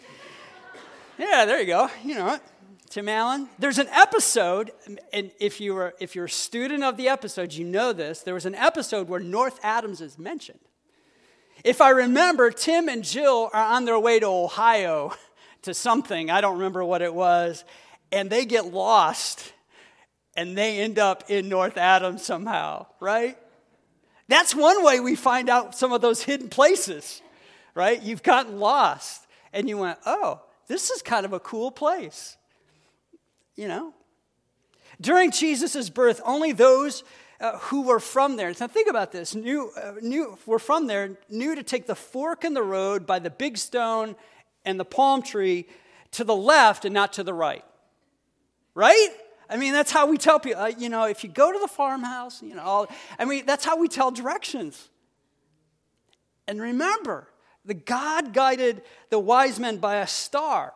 yeah, 1.17 1.45
there 1.45 1.59
you 1.59 1.67
go. 1.67 1.89
You 2.03 2.15
know 2.15 2.33
it. 2.33 2.41
Tim 2.89 3.07
Allen. 3.07 3.47
There's 3.59 3.77
an 3.77 3.87
episode, 3.89 4.71
and 5.13 5.29
if 5.39 5.61
you 5.61 5.75
were 5.75 5.93
if 5.99 6.15
you're 6.15 6.25
a 6.25 6.29
student 6.29 6.83
of 6.83 6.97
the 6.97 7.07
episodes, 7.07 7.55
you 7.55 7.63
know 7.63 7.93
this. 7.93 8.21
There 8.21 8.33
was 8.33 8.47
an 8.47 8.55
episode 8.55 9.07
where 9.07 9.19
North 9.19 9.59
Adams 9.61 10.01
is 10.01 10.17
mentioned. 10.17 10.59
If 11.63 11.81
I 11.81 11.91
remember, 11.91 12.49
Tim 12.49 12.89
and 12.89 13.03
Jill 13.03 13.51
are 13.53 13.63
on 13.63 13.85
their 13.85 13.99
way 13.99 14.19
to 14.19 14.25
Ohio 14.25 15.13
to 15.61 15.75
something. 15.75 16.31
I 16.31 16.41
don't 16.41 16.55
remember 16.55 16.83
what 16.83 17.03
it 17.03 17.13
was, 17.13 17.63
and 18.11 18.27
they 18.27 18.45
get 18.45 18.73
lost, 18.73 19.53
and 20.35 20.57
they 20.57 20.79
end 20.79 20.97
up 20.97 21.25
in 21.29 21.47
North 21.47 21.77
Adams 21.77 22.25
somehow. 22.25 22.87
Right? 22.99 23.37
That's 24.27 24.55
one 24.55 24.83
way 24.83 24.99
we 24.99 25.15
find 25.15 25.47
out 25.47 25.75
some 25.75 25.93
of 25.93 26.01
those 26.01 26.23
hidden 26.23 26.49
places. 26.49 27.21
Right? 27.75 28.01
You've 28.01 28.23
gotten 28.23 28.59
lost, 28.59 29.27
and 29.53 29.69
you 29.69 29.77
went, 29.77 29.99
"Oh, 30.07 30.41
this 30.65 30.89
is 30.89 31.03
kind 31.03 31.23
of 31.23 31.33
a 31.33 31.39
cool 31.39 31.69
place." 31.69 32.37
You 33.59 33.67
know. 33.67 33.93
During 35.01 35.31
Jesus' 35.31 35.89
birth, 35.89 36.21
only 36.25 36.53
those 36.53 37.03
uh, 37.41 37.57
who 37.57 37.83
were 37.83 37.99
from 37.99 38.37
there, 38.37 38.53
now 38.59 38.67
think 38.67 38.89
about 38.89 39.11
this, 39.11 39.35
knew, 39.35 39.71
uh, 39.75 39.93
knew, 40.01 40.37
were 40.45 40.59
from 40.59 40.87
there, 40.87 41.17
knew 41.29 41.55
to 41.55 41.63
take 41.63 41.85
the 41.85 41.95
fork 41.95 42.45
in 42.45 42.53
the 42.53 42.63
road 42.63 43.05
by 43.05 43.19
the 43.19 43.29
big 43.29 43.57
stone 43.57 44.15
and 44.63 44.79
the 44.79 44.85
palm 44.85 45.21
tree 45.21 45.67
to 46.11 46.23
the 46.23 46.35
left 46.35 46.85
and 46.85 46.93
not 46.93 47.13
to 47.13 47.23
the 47.23 47.33
right. 47.33 47.65
Right? 48.75 49.09
I 49.49 49.57
mean, 49.57 49.73
that's 49.73 49.91
how 49.91 50.07
we 50.07 50.17
tell 50.17 50.39
people, 50.39 50.61
uh, 50.61 50.67
you 50.67 50.87
know, 50.87 51.03
if 51.03 51.23
you 51.23 51.29
go 51.29 51.51
to 51.51 51.59
the 51.59 51.67
farmhouse, 51.67 52.41
you 52.41 52.55
know, 52.55 52.63
all, 52.63 52.87
I 53.17 53.25
mean, 53.25 53.45
that's 53.45 53.65
how 53.65 53.77
we 53.77 53.87
tell 53.89 54.11
directions. 54.11 54.89
And 56.47 56.61
remember, 56.61 57.27
the 57.65 57.73
God 57.73 58.33
guided 58.33 58.83
the 59.09 59.19
wise 59.19 59.59
men 59.59 59.77
by 59.77 59.97
a 59.97 60.07
star. 60.07 60.73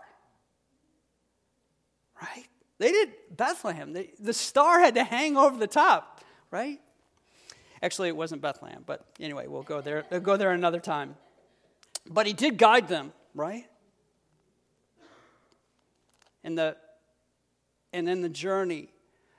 Right? 2.22 2.48
They 2.80 2.92
did 2.92 3.14
Bethlehem. 3.32 3.94
They, 3.94 4.12
the 4.20 4.34
star 4.34 4.80
had 4.80 4.96
to 4.96 5.04
hang 5.04 5.38
over 5.38 5.58
the 5.58 5.68
top, 5.68 6.22
right? 6.52 6.80
Actually, 7.82 8.08
it 8.08 8.16
wasn't 8.16 8.42
Bethlehem, 8.42 8.84
but 8.86 9.06
anyway, 9.20 9.48
we'll 9.48 9.64
go 9.64 9.82
there. 9.82 10.06
We'll 10.10 10.22
go 10.22 10.38
there 10.38 10.52
another 10.52 10.80
time. 10.80 11.16
But 12.10 12.28
he 12.28 12.34
did 12.34 12.58
guide 12.58 12.88
them, 12.88 13.14
right? 13.36 13.66
And 16.44 16.58
the 16.58 16.78
and 17.94 18.10
in 18.10 18.22
the 18.22 18.30
journey, 18.30 18.90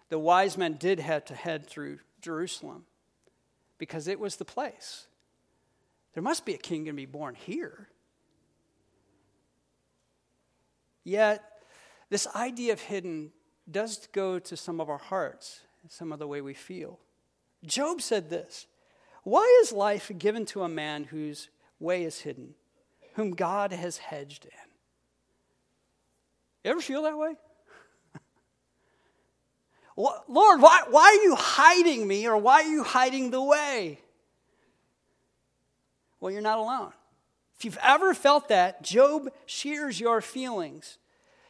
the 0.08 0.18
wise 0.18 0.56
men 0.56 0.74
did 0.74 1.00
have 1.00 1.24
to 1.26 1.34
head 1.34 1.66
through 1.66 1.98
Jerusalem 2.20 2.84
because 3.78 4.06
it 4.06 4.20
was 4.20 4.36
the 4.36 4.44
place. 4.44 5.06
There 6.14 6.22
must 6.22 6.46
be 6.46 6.54
a 6.54 6.58
king 6.58 6.84
going 6.84 6.94
to 6.94 7.02
be 7.02 7.06
born 7.06 7.34
here. 7.34 7.88
Yet 11.02 11.42
this 12.14 12.28
idea 12.36 12.72
of 12.72 12.80
hidden 12.80 13.32
does 13.68 14.06
go 14.12 14.38
to 14.38 14.56
some 14.56 14.80
of 14.80 14.88
our 14.88 14.98
hearts, 14.98 15.62
some 15.88 16.12
of 16.12 16.20
the 16.20 16.28
way 16.28 16.40
we 16.40 16.54
feel. 16.54 17.00
Job 17.66 18.00
said 18.00 18.30
this 18.30 18.68
Why 19.24 19.60
is 19.62 19.72
life 19.72 20.12
given 20.16 20.46
to 20.46 20.62
a 20.62 20.68
man 20.68 21.02
whose 21.02 21.48
way 21.80 22.04
is 22.04 22.20
hidden, 22.20 22.54
whom 23.14 23.32
God 23.32 23.72
has 23.72 23.98
hedged 23.98 24.44
in? 24.44 24.52
You 26.62 26.70
ever 26.70 26.80
feel 26.80 27.02
that 27.02 27.18
way? 27.18 27.34
Lord, 29.96 30.60
why, 30.60 30.82
why 30.88 31.18
are 31.18 31.24
you 31.24 31.34
hiding 31.34 32.06
me 32.06 32.28
or 32.28 32.36
why 32.36 32.62
are 32.62 32.70
you 32.70 32.84
hiding 32.84 33.32
the 33.32 33.42
way? 33.42 33.98
Well, 36.20 36.30
you're 36.30 36.42
not 36.42 36.58
alone. 36.58 36.92
If 37.58 37.64
you've 37.64 37.78
ever 37.82 38.14
felt 38.14 38.50
that, 38.50 38.84
Job 38.84 39.32
shares 39.46 39.98
your 39.98 40.20
feelings. 40.20 40.98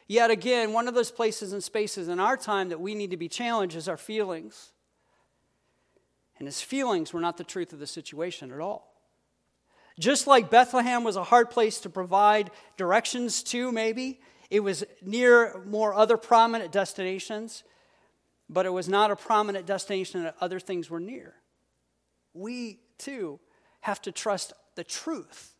Yet 0.07 0.29
again, 0.29 0.73
one 0.73 0.87
of 0.87 0.93
those 0.93 1.11
places 1.11 1.51
and 1.51 1.63
spaces 1.63 2.07
in 2.07 2.19
our 2.19 2.37
time 2.37 2.69
that 2.69 2.79
we 2.79 2.93
need 2.93 3.11
to 3.11 3.17
be 3.17 3.27
challenged 3.27 3.75
is 3.75 3.87
our 3.87 3.97
feelings. 3.97 4.71
And 6.37 6.47
his 6.47 6.61
feelings 6.61 7.13
were 7.13 7.21
not 7.21 7.37
the 7.37 7.43
truth 7.43 7.73
of 7.73 7.79
the 7.79 7.87
situation 7.87 8.51
at 8.51 8.59
all. 8.59 8.93
Just 9.99 10.27
like 10.27 10.49
Bethlehem 10.49 11.03
was 11.03 11.15
a 11.15 11.23
hard 11.23 11.49
place 11.49 11.79
to 11.79 11.89
provide 11.89 12.51
directions 12.75 13.41
to, 13.43 13.71
maybe, 13.71 14.19
it 14.49 14.59
was 14.59 14.83
near 15.01 15.63
more 15.65 15.93
other 15.93 16.17
prominent 16.17 16.71
destinations, 16.71 17.63
but 18.49 18.65
it 18.65 18.73
was 18.73 18.89
not 18.89 19.09
a 19.09 19.15
prominent 19.15 19.65
destination 19.65 20.23
that 20.23 20.35
other 20.41 20.59
things 20.59 20.89
were 20.89 20.99
near. 20.99 21.35
We, 22.33 22.79
too, 22.97 23.39
have 23.81 24.01
to 24.03 24.11
trust 24.11 24.53
the 24.75 24.83
truth 24.83 25.55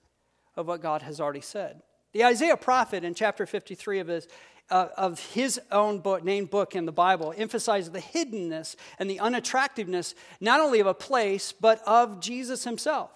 of 0.55 0.67
what 0.67 0.81
God 0.81 1.01
has 1.01 1.19
already 1.19 1.41
said. 1.41 1.81
The 2.15 2.23
Isaiah 2.23 2.55
prophet 2.55 3.03
in 3.03 3.13
chapter 3.13 3.45
53 3.45 3.99
of 3.99 4.07
his, 4.07 4.29
uh, 4.69 4.87
of 4.95 5.19
his 5.33 5.59
own 5.69 5.99
book, 5.99 6.23
named 6.23 6.49
book 6.49 6.73
in 6.73 6.85
the 6.85 6.93
Bible 6.93 7.33
emphasizes 7.35 7.91
the 7.91 7.99
hiddenness 7.99 8.77
and 8.97 9.09
the 9.09 9.19
unattractiveness 9.19 10.15
not 10.39 10.61
only 10.61 10.79
of 10.79 10.87
a 10.87 10.93
place, 10.93 11.51
but 11.51 11.85
of 11.85 12.21
Jesus 12.21 12.63
himself. 12.63 13.11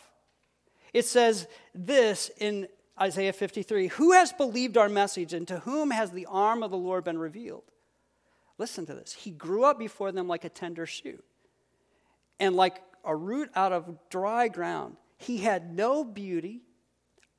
It 0.92 1.06
says 1.06 1.48
this 1.74 2.30
in 2.40 2.68
Isaiah 3.00 3.32
53 3.32 3.88
Who 3.88 4.12
has 4.12 4.34
believed 4.34 4.76
our 4.76 4.90
message, 4.90 5.32
and 5.32 5.48
to 5.48 5.60
whom 5.60 5.92
has 5.92 6.12
the 6.12 6.26
arm 6.26 6.62
of 6.62 6.70
the 6.70 6.78
Lord 6.78 7.06
been 7.06 7.20
revealed? 7.20 7.72
Listen 8.58 8.86
to 8.86 8.94
this. 8.94 9.14
He 9.14 9.32
grew 9.32 9.64
up 9.64 9.80
before 9.80 10.12
them 10.12 10.28
like 10.28 10.44
a 10.44 10.50
tender 10.50 10.86
shoot, 10.86 11.24
and 12.38 12.54
like 12.54 12.82
a 13.06 13.16
root 13.16 13.50
out 13.56 13.72
of 13.72 13.98
dry 14.10 14.50
ground. 14.50 14.98
He 15.18 15.38
had 15.38 15.74
no 15.74 16.04
beauty 16.04 16.64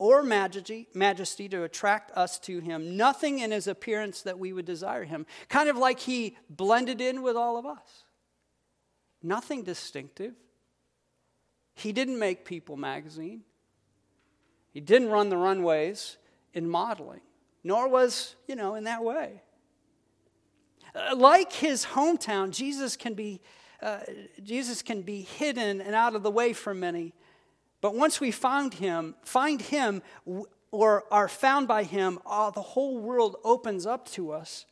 or 0.00 0.22
majesty, 0.22 0.88
majesty 0.94 1.46
to 1.46 1.62
attract 1.62 2.10
us 2.12 2.38
to 2.38 2.58
him, 2.60 2.96
nothing 2.96 3.40
in 3.40 3.50
his 3.50 3.66
appearance 3.66 4.22
that 4.22 4.38
we 4.38 4.50
would 4.50 4.64
desire 4.64 5.04
him. 5.04 5.26
Kind 5.50 5.68
of 5.68 5.76
like 5.76 6.00
he 6.00 6.38
blended 6.48 7.02
in 7.02 7.20
with 7.20 7.36
all 7.36 7.58
of 7.58 7.66
us. 7.66 8.04
Nothing 9.22 9.62
distinctive. 9.62 10.32
He 11.74 11.92
didn't 11.92 12.18
make 12.18 12.46
People 12.46 12.78
magazine. 12.78 13.42
He 14.72 14.80
didn't 14.80 15.10
run 15.10 15.28
the 15.28 15.36
runways 15.36 16.16
in 16.54 16.66
modeling, 16.66 17.20
nor 17.62 17.86
was, 17.86 18.36
you 18.48 18.56
know, 18.56 18.76
in 18.76 18.84
that 18.84 19.04
way. 19.04 19.42
Uh, 20.94 21.14
like 21.14 21.52
his 21.52 21.84
hometown, 21.84 22.52
Jesus 22.52 22.96
can 22.96 23.12
be 23.12 23.42
uh, 23.82 24.00
Jesus 24.42 24.82
can 24.82 25.02
be 25.02 25.22
hidden 25.22 25.80
and 25.80 25.94
out 25.94 26.14
of 26.14 26.22
the 26.22 26.30
way 26.30 26.52
for 26.52 26.74
many. 26.74 27.14
But 27.80 27.94
once 27.94 28.20
we 28.20 28.30
find 28.30 28.74
him, 28.74 29.14
find 29.22 29.60
him 29.60 30.02
or 30.70 31.04
are 31.10 31.28
found 31.28 31.66
by 31.66 31.84
him, 31.84 32.18
uh, 32.26 32.50
the 32.50 32.62
whole 32.62 32.98
world 32.98 33.36
opens 33.42 33.86
up 33.86 34.08
to 34.10 34.32
us. 34.32 34.66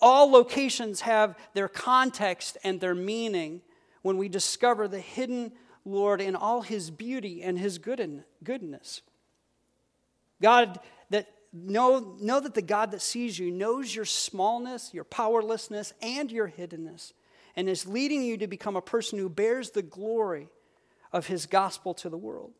All 0.00 0.30
locations 0.30 1.02
have 1.02 1.36
their 1.54 1.68
context 1.68 2.56
and 2.64 2.80
their 2.80 2.94
meaning 2.94 3.62
when 4.02 4.16
we 4.16 4.28
discover 4.28 4.88
the 4.88 5.00
hidden 5.00 5.52
Lord 5.84 6.20
in 6.20 6.36
all 6.36 6.62
his 6.62 6.90
beauty 6.90 7.42
and 7.42 7.58
his 7.58 7.78
goodness. 7.78 9.02
God 10.40 10.80
that 11.10 11.28
know, 11.52 12.16
know 12.20 12.40
that 12.40 12.54
the 12.54 12.62
God 12.62 12.92
that 12.92 13.02
sees 13.02 13.38
you 13.38 13.50
knows 13.50 13.94
your 13.94 14.04
smallness, 14.04 14.94
your 14.94 15.04
powerlessness, 15.04 15.92
and 16.00 16.30
your 16.30 16.48
hiddenness, 16.48 17.12
and 17.56 17.68
is 17.68 17.86
leading 17.86 18.22
you 18.22 18.36
to 18.38 18.46
become 18.46 18.76
a 18.76 18.82
person 18.82 19.18
who 19.18 19.28
bears 19.28 19.70
the 19.70 19.82
glory 19.82 20.48
of 21.12 21.26
his 21.26 21.46
gospel 21.46 21.94
to 21.94 22.08
the 22.08 22.16
world. 22.18 22.52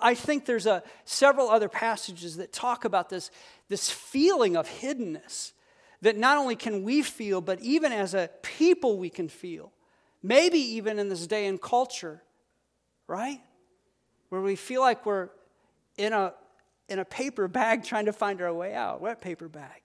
I 0.00 0.14
think 0.14 0.46
there's 0.46 0.66
a, 0.66 0.82
several 1.04 1.48
other 1.48 1.68
passages 1.68 2.36
that 2.36 2.52
talk 2.52 2.84
about 2.84 3.08
this, 3.08 3.30
this 3.68 3.90
feeling 3.90 4.56
of 4.56 4.68
hiddenness 4.68 5.52
that 6.02 6.16
not 6.16 6.36
only 6.36 6.54
can 6.54 6.84
we 6.84 7.02
feel, 7.02 7.40
but 7.40 7.60
even 7.60 7.92
as 7.92 8.14
a 8.14 8.30
people 8.42 8.98
we 8.98 9.08
can 9.08 9.28
feel. 9.28 9.72
Maybe 10.22 10.58
even 10.58 10.98
in 10.98 11.08
this 11.08 11.26
day 11.26 11.46
and 11.46 11.60
culture, 11.60 12.22
right? 13.06 13.40
Where 14.28 14.40
we 14.40 14.56
feel 14.56 14.80
like 14.80 15.04
we're 15.06 15.30
in 15.96 16.12
a, 16.12 16.34
in 16.88 16.98
a 16.98 17.04
paper 17.04 17.48
bag 17.48 17.84
trying 17.84 18.06
to 18.06 18.12
find 18.12 18.40
our 18.42 18.52
way 18.52 18.74
out. 18.74 19.00
What 19.00 19.20
paper 19.20 19.48
bag? 19.48 19.82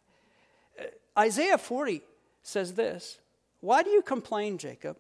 Uh, 0.80 0.84
Isaiah 1.18 1.58
40 1.58 2.02
says 2.44 2.74
this 2.74 3.20
Why 3.62 3.84
do 3.84 3.90
you 3.90 4.02
complain, 4.02 4.58
Jacob? 4.58 4.98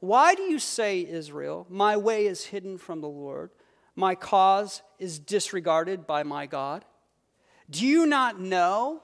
Why 0.00 0.34
do 0.34 0.42
you 0.42 0.58
say, 0.58 1.06
Israel, 1.06 1.66
my 1.68 1.96
way 1.96 2.26
is 2.26 2.44
hidden 2.44 2.78
from 2.78 3.00
the 3.00 3.08
Lord? 3.08 3.50
My 3.94 4.14
cause 4.14 4.82
is 4.98 5.18
disregarded 5.18 6.06
by 6.06 6.22
my 6.22 6.46
God? 6.46 6.84
Do 7.68 7.86
you 7.86 8.06
not 8.06 8.40
know? 8.40 9.02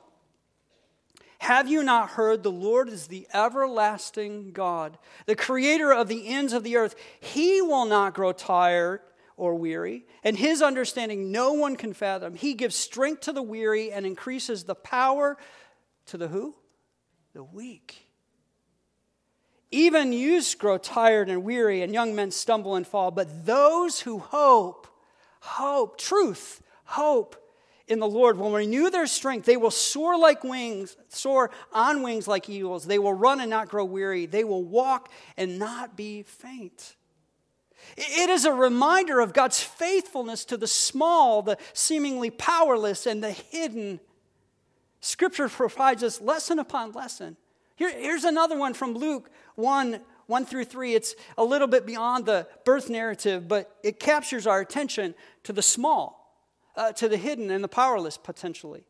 Have 1.38 1.68
you 1.68 1.82
not 1.82 2.10
heard 2.10 2.42
the 2.42 2.50
Lord 2.50 2.88
is 2.88 3.08
the 3.08 3.28
everlasting 3.32 4.52
God, 4.52 4.98
the 5.26 5.36
creator 5.36 5.92
of 5.92 6.08
the 6.08 6.28
ends 6.28 6.54
of 6.54 6.64
the 6.64 6.76
earth? 6.76 6.96
He 7.20 7.60
will 7.60 7.84
not 7.84 8.14
grow 8.14 8.32
tired 8.32 9.00
or 9.36 9.54
weary, 9.54 10.06
and 10.24 10.36
his 10.38 10.62
understanding 10.62 11.30
no 11.30 11.52
one 11.52 11.76
can 11.76 11.92
fathom. 11.92 12.34
He 12.34 12.54
gives 12.54 12.74
strength 12.74 13.20
to 13.22 13.32
the 13.34 13.42
weary 13.42 13.92
and 13.92 14.06
increases 14.06 14.64
the 14.64 14.74
power 14.74 15.36
to 16.06 16.16
the 16.16 16.28
who? 16.28 16.54
The 17.34 17.44
weak. 17.44 18.05
Even 19.76 20.10
youths 20.10 20.54
grow 20.54 20.78
tired 20.78 21.28
and 21.28 21.44
weary, 21.44 21.82
and 21.82 21.92
young 21.92 22.14
men 22.14 22.30
stumble 22.30 22.76
and 22.76 22.86
fall. 22.86 23.10
But 23.10 23.44
those 23.44 24.00
who 24.00 24.18
hope, 24.18 24.86
hope, 25.40 25.98
truth, 25.98 26.62
hope 26.84 27.36
in 27.86 27.98
the 27.98 28.08
Lord 28.08 28.38
will 28.38 28.52
renew 28.52 28.88
their 28.88 29.06
strength. 29.06 29.44
They 29.44 29.58
will 29.58 29.70
soar 29.70 30.18
like 30.18 30.42
wings, 30.42 30.96
soar 31.08 31.50
on 31.74 32.02
wings 32.02 32.26
like 32.26 32.48
eagles. 32.48 32.86
They 32.86 32.98
will 32.98 33.12
run 33.12 33.38
and 33.38 33.50
not 33.50 33.68
grow 33.68 33.84
weary. 33.84 34.24
They 34.24 34.44
will 34.44 34.64
walk 34.64 35.10
and 35.36 35.58
not 35.58 35.94
be 35.94 36.22
faint. 36.22 36.96
It 37.98 38.30
is 38.30 38.46
a 38.46 38.54
reminder 38.54 39.20
of 39.20 39.34
God's 39.34 39.62
faithfulness 39.62 40.46
to 40.46 40.56
the 40.56 40.66
small, 40.66 41.42
the 41.42 41.58
seemingly 41.74 42.30
powerless, 42.30 43.04
and 43.04 43.22
the 43.22 43.32
hidden. 43.32 44.00
Scripture 45.02 45.48
provides 45.50 46.02
us 46.02 46.18
lesson 46.22 46.58
upon 46.58 46.92
lesson. 46.92 47.36
Here, 47.76 47.90
here's 47.90 48.24
another 48.24 48.58
one 48.58 48.74
from 48.74 48.94
Luke 48.94 49.30
1 49.54 50.00
1 50.26 50.44
through 50.44 50.64
3. 50.64 50.94
It's 50.94 51.14
a 51.38 51.44
little 51.44 51.68
bit 51.68 51.86
beyond 51.86 52.26
the 52.26 52.48
birth 52.64 52.90
narrative, 52.90 53.46
but 53.46 53.76
it 53.84 54.00
captures 54.00 54.44
our 54.44 54.60
attention 54.60 55.14
to 55.44 55.52
the 55.52 55.62
small, 55.62 56.42
uh, 56.74 56.90
to 56.92 57.08
the 57.08 57.16
hidden, 57.16 57.48
and 57.50 57.62
the 57.62 57.68
powerless 57.68 58.18
potentially. 58.18 58.84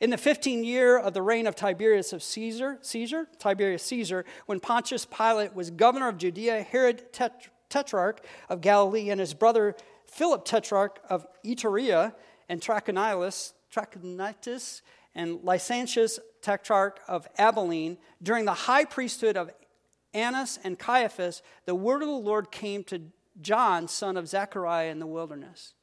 In 0.00 0.08
the 0.08 0.16
15th 0.16 0.64
year 0.64 0.96
of 0.96 1.12
the 1.12 1.20
reign 1.20 1.46
of 1.46 1.56
Tiberius 1.56 2.14
of 2.14 2.22
Caesar, 2.22 2.78
Caesar, 2.80 3.26
Tiberius 3.38 3.82
Caesar, 3.82 4.24
when 4.46 4.60
Pontius 4.60 5.04
Pilate 5.04 5.54
was 5.54 5.70
governor 5.70 6.08
of 6.08 6.16
Judea, 6.16 6.62
Herod 6.62 7.12
Tetra, 7.12 7.50
tetrarch 7.68 8.24
of 8.48 8.60
Galilee, 8.60 9.10
and 9.10 9.20
his 9.20 9.34
brother 9.34 9.76
Philip, 10.06 10.44
tetrarch 10.44 11.00
of 11.10 11.26
Iturea 11.44 12.14
and 12.48 12.62
Trachonitis, 12.62 13.52
Trachonitis 13.74 14.80
and 15.14 15.40
Lysanias, 15.40 16.18
tetrarch 16.48 16.98
of 17.06 17.28
Abilene, 17.36 17.98
during 18.22 18.46
the 18.46 18.54
high 18.54 18.86
priesthood 18.86 19.36
of 19.36 19.50
Annas 20.14 20.58
and 20.64 20.78
Caiaphas, 20.78 21.42
the 21.66 21.74
word 21.74 22.00
of 22.00 22.08
the 22.08 22.14
Lord 22.14 22.50
came 22.50 22.82
to 22.84 23.02
John, 23.42 23.86
son 23.86 24.16
of 24.16 24.26
Zechariah, 24.28 24.90
in 24.90 24.98
the 24.98 25.06
wilderness. 25.06 25.74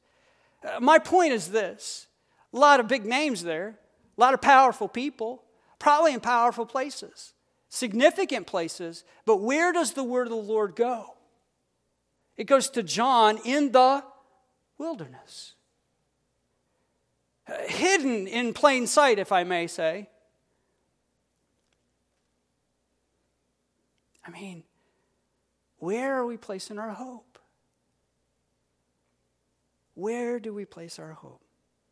Uh, 0.66 0.80
my 0.80 0.98
point 0.98 1.32
is 1.32 1.52
this 1.52 2.08
a 2.52 2.56
lot 2.56 2.80
of 2.80 2.88
big 2.88 3.06
names 3.06 3.44
there, 3.44 3.78
a 4.18 4.20
lot 4.20 4.34
of 4.34 4.40
powerful 4.40 4.88
people, 4.88 5.44
probably 5.78 6.12
in 6.12 6.18
powerful 6.18 6.66
places, 6.66 7.32
significant 7.68 8.48
places, 8.48 9.04
but 9.24 9.36
where 9.36 9.72
does 9.72 9.92
the 9.92 10.02
word 10.02 10.26
of 10.26 10.30
the 10.30 10.36
Lord 10.36 10.74
go? 10.74 11.14
It 12.36 12.44
goes 12.48 12.68
to 12.70 12.82
John 12.82 13.38
in 13.44 13.70
the 13.70 14.02
wilderness. 14.78 15.54
Hidden 17.68 18.26
in 18.26 18.52
plain 18.52 18.88
sight, 18.88 19.20
if 19.20 19.30
I 19.30 19.44
may 19.44 19.68
say. 19.68 20.08
I 24.26 24.30
mean, 24.30 24.64
where 25.78 26.16
are 26.16 26.26
we 26.26 26.36
placing 26.36 26.78
our 26.78 26.90
hope? 26.90 27.38
Where 29.94 30.40
do 30.40 30.52
we 30.52 30.64
place 30.64 30.98
our 30.98 31.12
hope? 31.12 31.40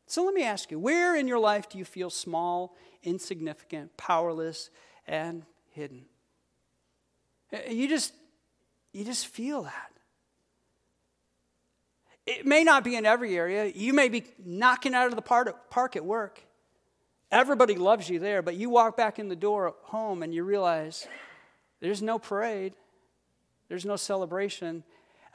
So 0.07 0.25
let 0.25 0.35
me 0.35 0.43
ask 0.43 0.71
you 0.71 0.79
where 0.79 1.17
in 1.17 1.27
your 1.27 1.39
life 1.39 1.69
do 1.69 1.79
you 1.79 1.85
feel 1.85 2.11
small, 2.11 2.77
insignificant, 3.03 3.97
powerless, 3.97 4.71
and 5.07 5.45
hidden? 5.71 6.05
Uh, 7.53 7.59
you 7.71 7.89
just, 7.89 8.13
you 8.93 9.05
just 9.05 9.27
feel 9.27 9.63
that. 9.63 9.91
It 12.27 12.47
may 12.47 12.65
not 12.65 12.85
be 12.85 12.97
in 12.97 13.07
every 13.07 13.37
area. 13.37 13.67
You 13.67 13.93
may 13.93 14.09
be 14.09 14.25
knocking 14.45 14.95
out 14.95 15.09
of 15.09 15.17
the 15.17 15.23
park 15.23 15.97
at 15.97 16.05
work. 16.05 16.41
Everybody 17.31 17.75
loves 17.75 18.09
you 18.09 18.19
there, 18.19 18.43
but 18.43 18.55
you 18.55 18.71
walk 18.71 18.97
back 18.97 19.19
in 19.19 19.29
the 19.29 19.37
door 19.37 19.75
home 19.83 20.23
and 20.23 20.35
you 20.35 20.43
realize 20.43 21.07
there's 21.85 22.01
no 22.01 22.19
parade, 22.19 22.73
there's 23.69 23.85
no 23.85 23.97
celebration. 23.97 24.83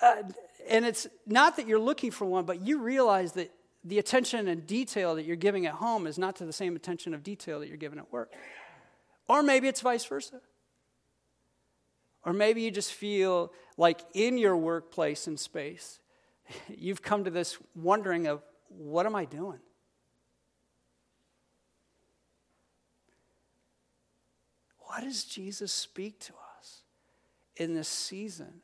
Uh, 0.02 0.24
and 0.68 0.84
it's 0.84 1.06
not 1.28 1.58
that 1.58 1.68
you're 1.68 1.78
looking 1.78 2.10
for 2.10 2.26
one, 2.26 2.44
but 2.46 2.62
you 2.66 2.80
realize 2.80 3.34
that 3.34 3.52
the 3.84 4.00
attention 4.00 4.48
and 4.48 4.66
detail 4.66 5.14
that 5.14 5.26
you're 5.26 5.36
giving 5.36 5.68
at 5.68 5.76
home 5.76 6.08
is 6.08 6.18
not 6.18 6.36
to 6.38 6.46
the 6.46 6.52
same 6.52 6.76
attention 6.76 7.14
of 7.14 7.22
detail 7.22 7.60
that 7.60 7.68
you're 7.68 7.78
giving 7.78 8.00
at 8.00 8.12
work. 8.12 8.34
Or 9.28 9.44
maybe 9.44 9.68
it's 9.68 9.82
vice 9.82 10.04
versa. 10.06 10.42
Or 12.26 12.34
maybe 12.34 12.64
you 12.64 12.72
just 12.72 12.94
feel 12.94 13.54
like 13.78 14.02
in 14.16 14.40
your 14.40 14.58
workplace 14.58 15.28
and 15.28 15.40
space, 15.40 16.00
you've 16.68 17.04
come 17.04 17.26
to 17.26 17.30
this 17.30 17.60
wondering 17.76 18.26
of 18.26 18.42
what 18.70 19.06
am 19.06 19.14
I 19.16 19.26
doing? 19.26 19.60
What 24.90 25.04
does 25.04 25.24
Jesus 25.24 25.72
speak 25.72 26.20
to 26.22 26.34
us 26.60 26.82
in 27.58 27.76
this 27.76 27.88
season 27.88 28.62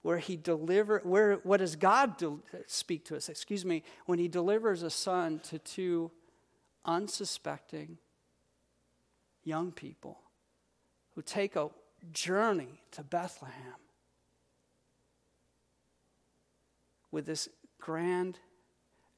where 0.00 0.16
he 0.16 0.34
deliver 0.34 1.02
where 1.04 1.34
what 1.42 1.58
does 1.58 1.76
God 1.76 2.16
do, 2.16 2.40
speak 2.66 3.04
to 3.04 3.16
us? 3.16 3.28
Excuse 3.28 3.66
me, 3.66 3.82
when 4.06 4.18
he 4.18 4.26
delivers 4.26 4.82
a 4.82 4.88
son 4.88 5.38
to 5.40 5.58
two 5.58 6.10
unsuspecting 6.86 7.98
young 9.44 9.70
people 9.70 10.20
who 11.14 11.20
take 11.20 11.56
a 11.56 11.68
journey 12.10 12.80
to 12.92 13.02
Bethlehem 13.02 13.74
with 17.10 17.26
this 17.26 17.50
grand, 17.78 18.38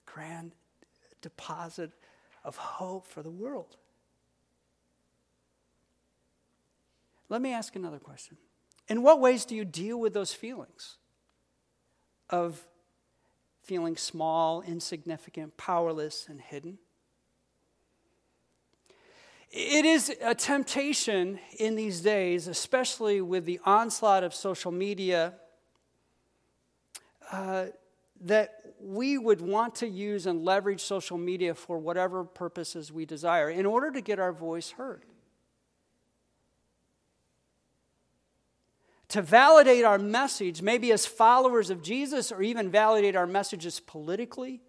grand 0.06 0.50
deposit 1.20 1.92
of 2.42 2.56
hope 2.56 3.06
for 3.06 3.22
the 3.22 3.30
world. 3.30 3.76
Let 7.32 7.40
me 7.40 7.54
ask 7.54 7.76
another 7.76 7.98
question. 7.98 8.36
In 8.88 9.02
what 9.02 9.18
ways 9.18 9.46
do 9.46 9.56
you 9.56 9.64
deal 9.64 9.98
with 9.98 10.12
those 10.12 10.34
feelings 10.34 10.98
of 12.28 12.60
feeling 13.62 13.96
small, 13.96 14.60
insignificant, 14.60 15.56
powerless, 15.56 16.26
and 16.28 16.38
hidden? 16.38 16.76
It 19.50 19.86
is 19.86 20.14
a 20.20 20.34
temptation 20.34 21.38
in 21.58 21.74
these 21.74 22.02
days, 22.02 22.48
especially 22.48 23.22
with 23.22 23.46
the 23.46 23.60
onslaught 23.64 24.24
of 24.24 24.34
social 24.34 24.70
media, 24.70 25.32
uh, 27.32 27.68
that 28.20 28.74
we 28.78 29.16
would 29.16 29.40
want 29.40 29.76
to 29.76 29.88
use 29.88 30.26
and 30.26 30.44
leverage 30.44 30.82
social 30.82 31.16
media 31.16 31.54
for 31.54 31.78
whatever 31.78 32.24
purposes 32.24 32.92
we 32.92 33.06
desire 33.06 33.48
in 33.48 33.64
order 33.64 33.90
to 33.90 34.02
get 34.02 34.18
our 34.18 34.34
voice 34.34 34.72
heard. 34.72 35.06
To 39.12 39.20
validate 39.20 39.84
our 39.84 39.98
message, 39.98 40.62
maybe 40.62 40.90
as 40.90 41.04
followers 41.04 41.68
of 41.68 41.82
Jesus, 41.82 42.32
or 42.32 42.40
even 42.40 42.70
validate 42.70 43.14
our 43.14 43.26
messages 43.26 43.78
politically, 43.78 44.62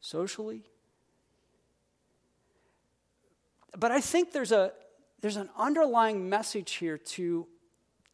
socially. 0.00 0.62
But 3.76 3.92
I 3.92 4.00
think 4.00 4.32
there's, 4.32 4.50
a, 4.50 4.72
there's 5.20 5.36
an 5.36 5.50
underlying 5.58 6.30
message 6.30 6.72
here 6.72 6.96
to, 6.96 7.46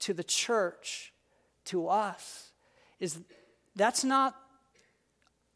to 0.00 0.12
the 0.12 0.24
church, 0.24 1.12
to 1.66 1.86
us, 1.86 2.50
is 2.98 3.20
that's 3.76 4.02
not 4.02 4.34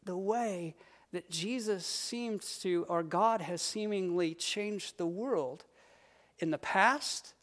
the 0.05 0.17
way 0.17 0.75
that 1.11 1.29
Jesus 1.29 1.85
seems 1.85 2.59
to, 2.59 2.85
or 2.87 3.03
God 3.03 3.41
has 3.41 3.61
seemingly 3.61 4.33
changed 4.35 4.97
the 4.97 5.05
world 5.05 5.65
in 6.39 6.49
the 6.51 6.57
past. 6.57 7.33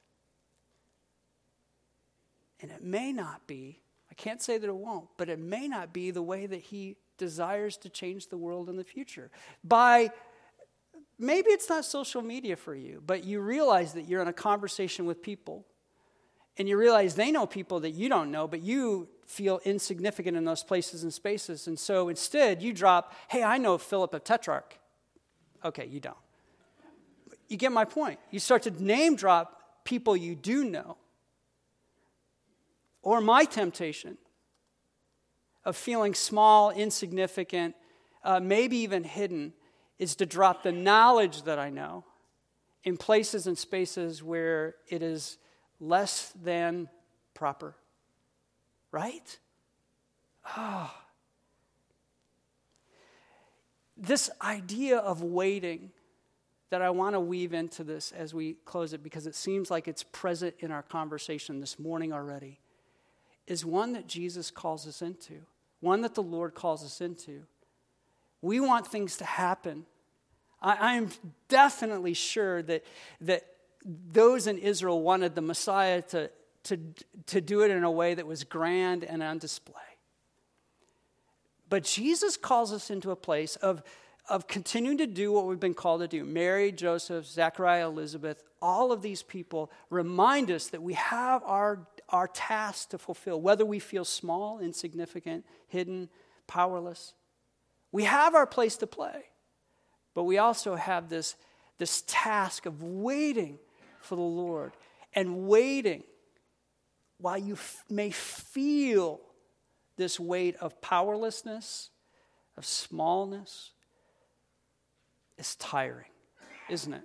And 2.61 2.71
it 2.71 2.83
may 2.83 3.12
not 3.12 3.47
be, 3.47 3.81
I 4.11 4.14
can't 4.14 4.42
say 4.42 4.59
that 4.59 4.66
it 4.66 4.75
won't, 4.75 5.09
but 5.16 5.29
it 5.29 5.38
may 5.38 5.68
not 5.68 5.92
be 5.92 6.11
the 6.11 6.23
way 6.23 6.47
that 6.47 6.61
He 6.61 6.97
desires 7.18 7.77
to 7.79 7.88
change 7.88 8.29
the 8.29 8.37
world 8.37 8.68
in 8.68 8.77
the 8.77 8.85
future. 8.85 9.31
By 9.62 10.11
maybe 11.18 11.51
it's 11.51 11.68
not 11.68 11.85
social 11.85 12.23
media 12.23 12.57
for 12.57 12.75
you, 12.75 13.03
but 13.05 13.25
you 13.25 13.40
realize 13.40 13.92
that 13.94 14.09
you're 14.09 14.23
in 14.23 14.29
a 14.29 14.33
conversation 14.33 15.07
with 15.07 15.23
people 15.23 15.66
and 16.59 16.68
you 16.68 16.77
realize 16.77 17.14
they 17.14 17.31
know 17.31 17.47
people 17.47 17.81
that 17.81 17.90
you 17.90 18.09
don't 18.09 18.31
know, 18.31 18.49
but 18.49 18.62
you 18.62 19.09
feel 19.27 19.61
insignificant 19.64 20.37
in 20.37 20.44
those 20.44 20.64
places 20.64 21.05
and 21.05 21.14
spaces. 21.14 21.68
And 21.68 21.79
so 21.79 22.09
instead, 22.09 22.62
you 22.62 22.73
drop, 22.73 23.14
hey, 23.29 23.44
I 23.44 23.59
know 23.59 23.79
Philip 23.79 24.12
of 24.14 24.25
Tetrarch. 24.25 24.77
Okay, 25.64 25.87
you 25.87 26.01
don't. 26.01 26.16
You 27.49 27.57
get 27.57 27.73
my 27.73 27.85
point. 27.85 28.18
You 28.31 28.40
start 28.40 28.62
to 28.64 28.71
name 28.83 29.14
drop 29.16 29.85
people 29.85 30.16
you 30.16 30.35
do 30.35 30.64
know. 30.64 30.97
Or 33.03 33.21
my 33.21 33.45
temptation 33.45 34.19
of 35.65 35.77
feeling 35.77 36.15
small, 36.15 36.71
insignificant, 36.71 37.75
uh, 38.25 38.41
maybe 38.41 38.79
even 38.79 39.05
hidden 39.05 39.53
is 39.99 40.15
to 40.17 40.27
drop 40.27 40.63
the 40.63 40.73
knowledge 40.73 41.43
that 41.43 41.59
I 41.59 41.71
know 41.71 42.05
in 42.85 42.97
places 42.97 43.47
and 43.47 43.59
spaces 43.59 44.23
where 44.23 44.77
it 44.89 45.03
is 45.03 45.39
less 45.81 46.33
than 46.43 46.89
proper. 47.35 47.75
Right? 48.91 49.39
Ah. 50.47 50.95
Oh. 50.97 51.05
This 53.97 54.31
idea 54.41 54.99
of 54.99 55.23
waiting 55.23 55.91
that 56.71 56.83
I 56.83 56.91
want 56.91 57.15
to 57.15 57.21
weave 57.21 57.53
into 57.53 57.83
this 57.83 58.13
as 58.13 58.33
we 58.33 58.55
close 58.65 58.93
it 58.93 59.03
because 59.03 59.27
it 59.27 59.35
seems 59.35 59.71
like 59.71 59.89
it's 59.89 60.05
present 60.05 60.55
in 60.61 60.71
our 60.71 60.83
conversation 60.83 61.61
this 61.61 61.79
morning 61.79 62.13
already 62.13 62.61
is 63.49 63.65
one 63.65 63.95
that 63.95 64.07
Jesus 64.07 64.51
calls 64.51 64.87
us 64.87 65.03
into, 65.03 65.35
one 65.81 66.03
that 66.03 66.15
the 66.15 66.23
Lord 66.23 66.55
calls 66.55 66.85
us 66.85 67.01
into. 67.01 67.43
We 68.43 68.61
want 68.61 68.87
things 68.87 69.17
to 69.17 69.25
happen. 69.25 69.87
I, 70.61 70.97
am 70.97 71.11
definitely 71.49 72.15
sure 72.15 72.63
that, 72.63 72.85
that 73.23 73.45
those 73.85 74.47
in 74.47 74.59
Israel 74.59 75.01
wanted 75.03 75.35
the 75.35 75.41
Messiah 75.41 76.03
to, 76.03 76.31
to, 76.65 76.79
to 77.27 77.41
do 77.41 77.63
it 77.63 77.71
in 77.71 77.85
a 77.85 77.91
way 77.91 78.15
that 78.15 78.27
was 78.27 78.45
grand 78.45 79.05
and 79.05 79.23
on 79.23 79.39
display. 79.39 79.75
But 81.69 81.85
Jesus 81.85 82.37
calls 82.37 82.73
us 82.73 82.91
into 82.91 83.11
a 83.11 83.17
place 83.17 83.57
of, 83.57 83.83
of 84.29 84.47
continuing 84.47 84.99
to 84.99 85.07
do 85.07 85.33
what 85.33 85.47
we've 85.47 85.61
been 85.61 85.75
called 85.75 86.01
to 86.01 86.09
do. 86.09 86.25
Mary, 86.25 86.73
Joseph, 86.73 87.27
Zechariah, 87.27 87.87
Elizabeth, 87.87 88.43
all 88.61 88.91
of 88.91 89.03
these 89.03 89.23
people 89.23 89.71
remind 89.91 90.51
us 90.51 90.69
that 90.69 90.83
we 90.83 90.95
have 90.95 91.43
our, 91.45 91.87
our 92.09 92.29
task 92.29 92.90
to 92.90 92.99
fulfill, 92.99 93.40
whether 93.40 93.64
we 93.64 93.79
feel 93.79 94.05
small, 94.05 94.59
insignificant, 94.59 95.44
hidden, 95.66 96.09
powerless. 96.47 97.14
We 97.92 98.05
have 98.05 98.35
our 98.35 98.47
place 98.47 98.77
to 98.79 98.87
play, 98.87 99.25
but 100.14 100.25
we 100.25 100.38
also 100.38 100.75
have 100.75 101.09
this, 101.09 101.37
this 101.79 102.03
task 102.07 102.66
of 102.66 102.83
waiting 102.83 103.59
for 104.01 104.16
the 104.16 104.23
Lord 104.23 104.73
and 105.14 105.49
waiting 105.49 106.03
while 107.18 107.38
you 107.38 107.55
f- 107.55 107.85
may 107.90 108.11
feel 108.11 109.21
this 109.97 110.18
weight 110.18 110.57
of 110.57 110.81
powerlessness, 110.81 111.90
of 112.57 112.64
smallness, 112.64 113.73
is 115.37 115.57
tiring, 115.57 116.11
isn't 116.68 116.92
it? 116.92 117.03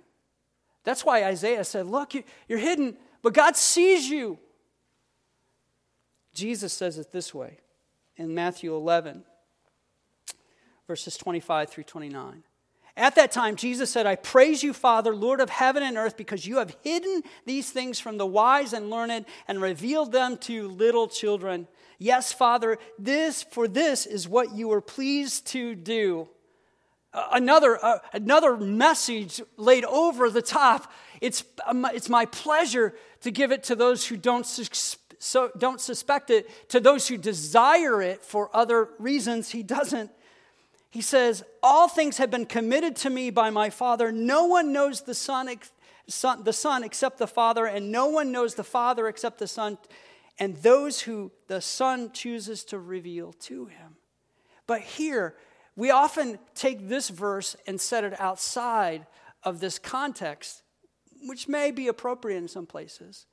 That's 0.84 1.04
why 1.04 1.24
Isaiah 1.24 1.64
said, 1.64 1.86
Look, 1.86 2.12
you're 2.48 2.58
hidden, 2.58 2.96
but 3.22 3.32
God 3.32 3.56
sees 3.56 4.08
you. 4.08 4.38
Jesus 6.34 6.72
says 6.72 6.98
it 6.98 7.12
this 7.12 7.32
way 7.32 7.58
in 8.16 8.34
Matthew 8.34 8.74
11, 8.74 9.24
verses 10.86 11.16
25 11.16 11.70
through 11.70 11.84
29. 11.84 12.42
At 12.96 13.16
that 13.16 13.32
time, 13.32 13.56
Jesus 13.56 13.90
said, 13.90 14.06
I 14.06 14.14
praise 14.14 14.62
you, 14.62 14.72
Father, 14.72 15.14
Lord 15.14 15.40
of 15.40 15.50
heaven 15.50 15.82
and 15.82 15.96
earth, 15.96 16.16
because 16.16 16.46
you 16.46 16.58
have 16.58 16.76
hidden 16.82 17.22
these 17.44 17.70
things 17.70 17.98
from 17.98 18.18
the 18.18 18.26
wise 18.26 18.72
and 18.72 18.88
learned 18.88 19.26
and 19.48 19.60
revealed 19.60 20.12
them 20.12 20.36
to 20.38 20.68
little 20.68 21.08
children. 21.08 21.66
Yes, 21.98 22.32
Father, 22.32 22.78
this 22.98 23.42
for 23.42 23.66
this 23.66 24.06
is 24.06 24.28
what 24.28 24.52
you 24.54 24.68
were 24.68 24.80
pleased 24.80 25.46
to 25.48 25.74
do. 25.74 26.28
Another, 27.12 27.84
uh, 27.84 27.98
another 28.12 28.56
message 28.56 29.40
laid 29.56 29.84
over 29.84 30.30
the 30.30 30.42
top. 30.42 30.92
It's, 31.20 31.44
um, 31.66 31.86
it's 31.92 32.08
my 32.08 32.26
pleasure 32.26 32.94
to 33.20 33.30
give 33.30 33.50
it 33.50 33.64
to 33.64 33.76
those 33.76 34.06
who 34.06 34.16
don't, 34.16 34.46
su- 34.46 34.96
so, 35.24 35.50
don't 35.56 35.80
suspect 35.80 36.30
it, 36.30 36.68
to 36.68 36.80
those 36.80 37.08
who 37.08 37.16
desire 37.16 38.02
it 38.02 38.22
for 38.22 38.50
other 38.54 38.88
reasons. 38.98 39.50
He 39.50 39.62
doesn't 39.62 40.10
he 40.94 41.00
says, 41.00 41.42
All 41.60 41.88
things 41.88 42.18
have 42.18 42.30
been 42.30 42.46
committed 42.46 42.94
to 42.98 43.10
me 43.10 43.30
by 43.30 43.50
my 43.50 43.68
Father. 43.68 44.12
No 44.12 44.44
one 44.44 44.72
knows 44.72 45.00
the 45.00 45.12
son, 45.12 45.52
son, 46.06 46.44
the 46.44 46.52
son 46.52 46.84
except 46.84 47.18
the 47.18 47.26
Father, 47.26 47.66
and 47.66 47.90
no 47.90 48.06
one 48.06 48.30
knows 48.30 48.54
the 48.54 48.62
Father 48.62 49.08
except 49.08 49.40
the 49.40 49.48
Son, 49.48 49.76
and 50.38 50.54
those 50.58 51.00
who 51.00 51.32
the 51.48 51.60
Son 51.60 52.12
chooses 52.12 52.62
to 52.66 52.78
reveal 52.78 53.32
to 53.40 53.66
him. 53.66 53.96
But 54.68 54.82
here, 54.82 55.34
we 55.74 55.90
often 55.90 56.38
take 56.54 56.88
this 56.88 57.08
verse 57.08 57.56
and 57.66 57.80
set 57.80 58.04
it 58.04 58.20
outside 58.20 59.04
of 59.42 59.58
this 59.58 59.80
context, 59.80 60.62
which 61.22 61.48
may 61.48 61.72
be 61.72 61.88
appropriate 61.88 62.38
in 62.38 62.46
some 62.46 62.66
places. 62.66 63.26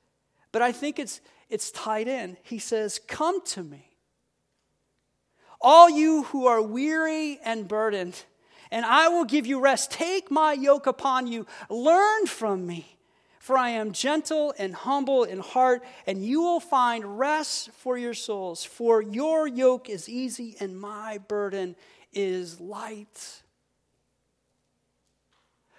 But 0.50 0.62
I 0.62 0.72
think 0.72 0.98
it's, 0.98 1.20
it's 1.52 1.70
tied 1.70 2.08
in. 2.08 2.38
He 2.42 2.58
says, 2.58 2.98
Come 3.06 3.44
to 3.48 3.62
me, 3.62 3.90
all 5.60 5.90
you 5.90 6.24
who 6.24 6.46
are 6.46 6.62
weary 6.62 7.38
and 7.44 7.68
burdened, 7.68 8.24
and 8.70 8.86
I 8.86 9.08
will 9.08 9.26
give 9.26 9.46
you 9.46 9.60
rest. 9.60 9.90
Take 9.90 10.30
my 10.30 10.54
yoke 10.54 10.86
upon 10.86 11.26
you, 11.26 11.46
learn 11.68 12.26
from 12.26 12.66
me. 12.66 12.98
For 13.38 13.58
I 13.58 13.70
am 13.70 13.90
gentle 13.90 14.54
and 14.56 14.72
humble 14.72 15.24
in 15.24 15.40
heart, 15.40 15.82
and 16.06 16.24
you 16.24 16.40
will 16.42 16.60
find 16.60 17.18
rest 17.18 17.72
for 17.72 17.98
your 17.98 18.14
souls. 18.14 18.62
For 18.62 19.02
your 19.02 19.48
yoke 19.48 19.90
is 19.90 20.08
easy, 20.08 20.54
and 20.60 20.80
my 20.80 21.18
burden 21.18 21.74
is 22.12 22.60
light. 22.60 23.42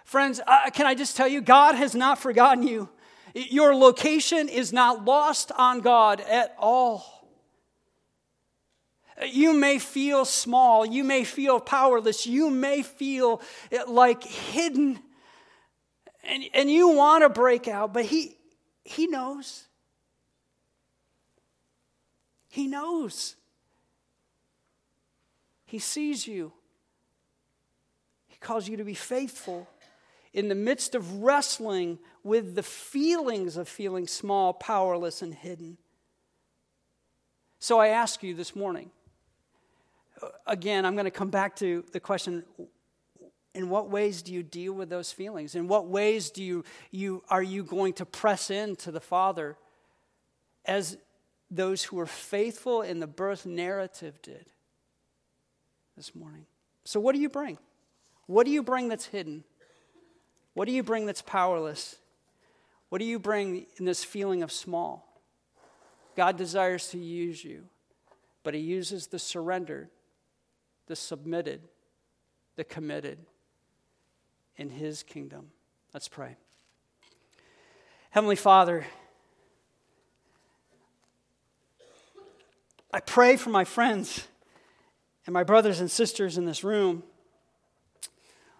Friends, 0.03 0.41
uh, 0.45 0.69
can 0.71 0.85
I 0.85 0.93
just 0.93 1.15
tell 1.15 1.27
you, 1.27 1.39
God 1.39 1.75
has 1.75 1.95
not 1.95 2.19
forgotten 2.19 2.67
you. 2.67 2.89
Your 3.33 3.75
location 3.75 4.47
is 4.47 4.71
not 4.71 5.05
lost 5.05 5.51
on 5.57 5.81
God 5.81 6.21
at 6.21 6.55
all. 6.59 7.27
You 9.25 9.53
may 9.53 9.79
feel 9.79 10.25
small. 10.25 10.85
You 10.85 11.03
may 11.03 11.23
feel 11.23 11.59
powerless. 11.59 12.25
You 12.25 12.49
may 12.49 12.81
feel 12.83 13.41
eh, 13.71 13.83
like 13.87 14.23
hidden. 14.23 14.99
And, 16.23 16.43
and 16.53 16.71
you 16.71 16.89
want 16.89 17.23
to 17.23 17.29
break 17.29 17.67
out, 17.67 17.93
but 17.93 18.05
he, 18.05 18.37
he 18.83 19.07
knows. 19.07 19.65
He 22.49 22.67
knows. 22.67 23.35
He 25.65 25.79
sees 25.79 26.27
you. 26.27 26.53
He 28.27 28.37
calls 28.37 28.67
you 28.67 28.77
to 28.77 28.83
be 28.83 28.93
faithful 28.93 29.67
in 30.33 30.47
the 30.47 30.55
midst 30.55 30.95
of 30.95 31.23
wrestling 31.23 31.99
with 32.23 32.55
the 32.55 32.63
feelings 32.63 33.57
of 33.57 33.67
feeling 33.67 34.07
small, 34.07 34.53
powerless, 34.53 35.21
and 35.21 35.33
hidden. 35.33 35.77
So 37.59 37.79
I 37.79 37.89
ask 37.89 38.23
you 38.23 38.33
this 38.33 38.55
morning 38.55 38.91
again, 40.47 40.85
I'm 40.85 40.93
going 40.93 41.05
to 41.05 41.11
come 41.11 41.29
back 41.29 41.55
to 41.57 41.83
the 41.91 41.99
question 41.99 42.45
in 43.53 43.69
what 43.69 43.89
ways 43.89 44.21
do 44.21 44.33
you 44.33 44.41
deal 44.41 44.73
with 44.73 44.89
those 44.89 45.11
feelings? 45.11 45.53
In 45.53 45.67
what 45.67 45.87
ways 45.87 46.29
do 46.31 46.41
you, 46.41 46.63
you, 46.91 47.23
are 47.29 47.43
you 47.43 47.63
going 47.63 47.93
to 47.93 48.05
press 48.05 48.49
into 48.49 48.89
the 48.89 49.01
Father 49.01 49.57
as 50.65 50.97
those 51.51 51.83
who 51.83 51.99
are 51.99 52.05
faithful 52.05 52.81
in 52.81 52.99
the 52.99 53.07
birth 53.07 53.45
narrative 53.45 54.21
did? 54.21 54.45
this 55.95 56.15
morning. 56.15 56.45
So, 56.85 56.99
what 56.99 57.15
do 57.15 57.21
you 57.21 57.29
bring? 57.29 57.57
What 58.25 58.45
do 58.45 58.51
you 58.51 58.63
bring 58.63 58.89
that's 58.89 59.05
hidden? 59.05 59.43
What 60.53 60.65
do 60.65 60.71
you 60.71 60.83
bring 60.83 61.05
that's 61.05 61.21
powerless? 61.21 61.97
What 62.93 62.99
do 62.99 63.05
you 63.05 63.17
bring 63.17 63.65
in 63.77 63.85
this 63.85 64.03
feeling 64.03 64.43
of 64.43 64.51
small? 64.51 65.19
God 66.15 66.37
desires 66.37 66.89
to 66.89 66.99
use 66.99 67.43
you, 67.43 67.63
but 68.43 68.53
He 68.53 68.59
uses 68.59 69.07
the 69.07 69.17
surrendered, 69.17 69.89
the 70.85 70.95
submitted, 70.95 71.61
the 72.55 72.63
committed 72.63 73.17
in 74.57 74.69
His 74.69 75.01
kingdom. 75.01 75.47
Let's 75.91 76.07
pray. 76.07 76.35
Heavenly 78.11 78.35
Father, 78.35 78.85
I 82.93 82.99
pray 82.99 83.37
for 83.37 83.49
my 83.49 83.63
friends 83.63 84.27
and 85.25 85.33
my 85.33 85.43
brothers 85.43 85.79
and 85.79 85.89
sisters 85.89 86.37
in 86.37 86.45
this 86.45 86.63
room, 86.63 87.01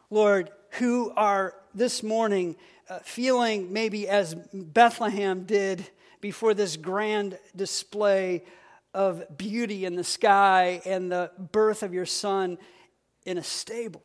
Lord, 0.09 0.49
who 0.79 1.11
are 1.15 1.53
this 1.75 2.01
morning 2.01 2.55
Uh, 2.89 2.99
feeling 2.99 3.71
maybe 3.71 4.09
as 4.09 4.35
Bethlehem 4.53 5.45
did 5.45 5.87
before 6.19 6.53
this 6.53 6.75
grand 6.75 7.37
display 7.55 8.43
of 8.93 9.37
beauty 9.37 9.85
in 9.85 9.95
the 9.95 10.03
sky 10.03 10.81
and 10.85 11.09
the 11.09 11.31
birth 11.51 11.81
of 11.81 11.93
your 11.93 12.05
son 12.05 12.57
in 13.25 13.37
a 13.37 13.43
stable. 13.43 14.03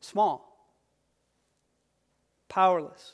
Small, 0.00 0.72
powerless, 2.48 3.12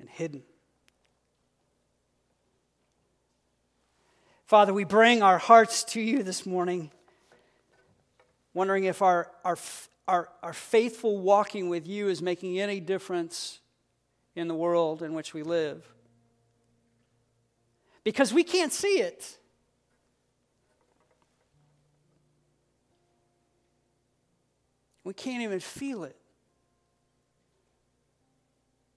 and 0.00 0.08
hidden. 0.08 0.42
Father, 4.46 4.74
we 4.74 4.84
bring 4.84 5.22
our 5.22 5.38
hearts 5.38 5.84
to 5.84 6.00
you 6.00 6.22
this 6.22 6.44
morning, 6.44 6.90
wondering 8.54 8.84
if 8.84 9.02
our, 9.02 9.30
our, 9.44 9.58
our, 10.08 10.28
our 10.42 10.52
faithful 10.52 11.18
walking 11.18 11.68
with 11.68 11.86
you 11.86 12.08
is 12.08 12.22
making 12.22 12.58
any 12.58 12.80
difference 12.80 13.60
in 14.34 14.48
the 14.48 14.54
world 14.54 15.02
in 15.02 15.12
which 15.12 15.34
we 15.34 15.42
live. 15.42 15.84
Because 18.04 18.32
we 18.32 18.44
can't 18.44 18.72
see 18.72 19.00
it. 19.00 19.38
We 25.02 25.12
can't 25.12 25.42
even 25.42 25.60
feel 25.60 26.04
it. 26.04 26.16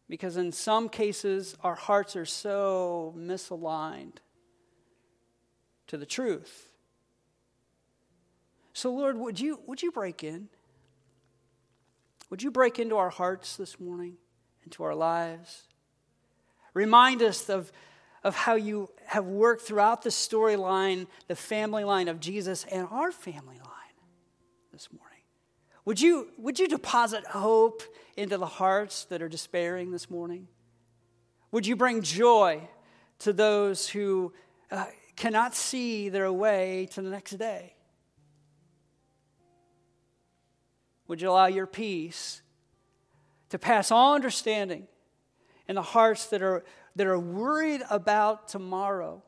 Because 0.10 0.38
in 0.38 0.54
some 0.54 0.88
cases, 0.88 1.58
our 1.64 1.76
hearts 1.76 2.16
are 2.16 2.26
so 2.26 3.14
misaligned 3.18 4.18
to 5.88 5.98
the 5.98 6.06
truth. 6.06 6.77
So, 8.78 8.94
Lord, 8.94 9.18
would 9.18 9.40
you, 9.40 9.60
would 9.66 9.82
you 9.82 9.92
break 9.92 10.24
in? 10.24 10.50
Would 12.30 12.44
you 12.44 12.52
break 12.52 12.78
into 12.78 12.96
our 12.96 13.10
hearts 13.10 13.58
this 13.58 13.80
morning, 13.80 14.18
into 14.64 14.84
our 14.84 14.94
lives? 14.94 15.64
Remind 16.76 17.24
us 17.24 17.50
of, 17.50 17.72
of 18.24 18.36
how 18.36 18.54
you 18.54 18.92
have 19.08 19.26
worked 19.26 19.64
throughout 19.64 20.04
the 20.04 20.12
storyline, 20.12 21.08
the 21.28 21.36
family 21.36 21.86
line 21.86 22.08
of 22.08 22.20
Jesus, 22.20 22.66
and 22.66 22.88
our 22.92 23.12
family 23.12 23.56
line 23.56 23.96
this 24.72 24.90
morning. 24.92 25.24
Would 25.86 26.00
you, 26.00 26.28
would 26.38 26.60
you 26.60 26.68
deposit 26.68 27.26
hope 27.26 27.82
into 28.16 28.38
the 28.38 28.46
hearts 28.46 29.06
that 29.06 29.24
are 29.24 29.30
despairing 29.30 29.90
this 29.90 30.08
morning? 30.08 30.48
Would 31.52 31.66
you 31.66 31.76
bring 31.76 32.04
joy 32.04 32.70
to 33.20 33.34
those 33.34 33.90
who 33.90 34.34
uh, 34.70 34.86
cannot 35.16 35.56
see 35.56 36.10
their 36.10 36.32
way 36.32 36.88
to 36.92 37.02
the 37.02 37.10
next 37.10 37.32
day? 37.40 37.74
Would 41.08 41.22
you 41.22 41.30
allow 41.30 41.48
your 41.48 41.68
peace 41.68 42.42
to 43.50 43.60
pass 43.60 43.92
all 43.92 44.14
understanding 44.14 44.88
in 45.68 45.76
the 45.76 45.82
hearts 45.82 46.28
that 46.28 46.42
are, 46.42 46.64
that 46.96 47.08
are 47.08 47.20
worried 47.20 47.82
about 47.90 48.48
tomorrow 48.48 49.24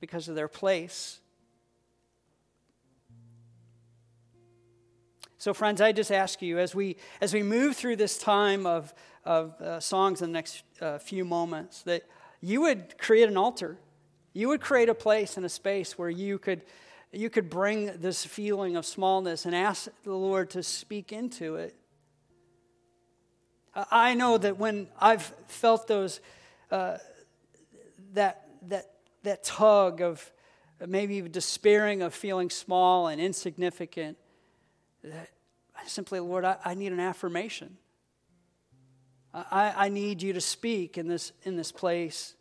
because 0.00 0.28
of 0.28 0.34
their 0.34 0.48
place? 0.48 1.20
So, 5.44 5.52
friends, 5.52 5.82
I 5.82 5.92
just 5.92 6.10
ask 6.10 6.40
you 6.40 6.58
as 6.58 6.74
we, 6.74 6.96
as 7.20 7.34
we 7.34 7.42
move 7.42 7.76
through 7.76 7.96
this 7.96 8.16
time 8.16 8.64
of, 8.64 8.94
of 9.26 9.60
uh, 9.60 9.78
songs 9.78 10.22
in 10.22 10.30
the 10.30 10.32
next 10.32 10.62
uh, 10.80 10.96
few 10.96 11.22
moments 11.22 11.82
that 11.82 12.04
you 12.40 12.62
would 12.62 12.96
create 12.96 13.28
an 13.28 13.36
altar. 13.36 13.76
You 14.32 14.48
would 14.48 14.62
create 14.62 14.88
a 14.88 14.94
place 14.94 15.36
and 15.36 15.44
a 15.44 15.50
space 15.50 15.98
where 15.98 16.08
you 16.08 16.38
could, 16.38 16.62
you 17.16 17.30
could 17.30 17.48
bring 17.48 17.98
this 17.98 18.24
feeling 18.24 18.76
of 18.76 18.84
smallness 18.84 19.46
and 19.46 19.54
ask 19.54 19.88
the 20.02 20.14
Lord 20.14 20.50
to 20.50 20.62
speak 20.62 21.12
into 21.12 21.56
it. 21.56 21.76
I 23.74 24.14
know 24.14 24.38
that 24.38 24.58
when 24.58 24.88
I've 25.00 25.32
felt 25.48 25.88
those, 25.88 26.20
uh, 26.70 26.98
that, 28.12 28.46
that, 28.68 28.90
that 29.24 29.42
tug 29.42 30.00
of 30.00 30.32
maybe 30.86 31.20
despairing 31.22 32.02
of 32.02 32.14
feeling 32.14 32.50
small 32.50 33.08
and 33.08 33.20
insignificant, 33.20 34.16
that 35.02 35.30
simply, 35.86 36.20
Lord, 36.20 36.44
I, 36.44 36.56
I 36.64 36.74
need 36.74 36.92
an 36.92 37.00
affirmation. 37.00 37.76
I, 39.32 39.74
I 39.76 39.88
need 39.88 40.22
you 40.22 40.32
to 40.34 40.40
speak 40.40 40.96
in 40.96 41.08
this, 41.08 41.32
in 41.42 41.56
this 41.56 41.72
place. 41.72 42.34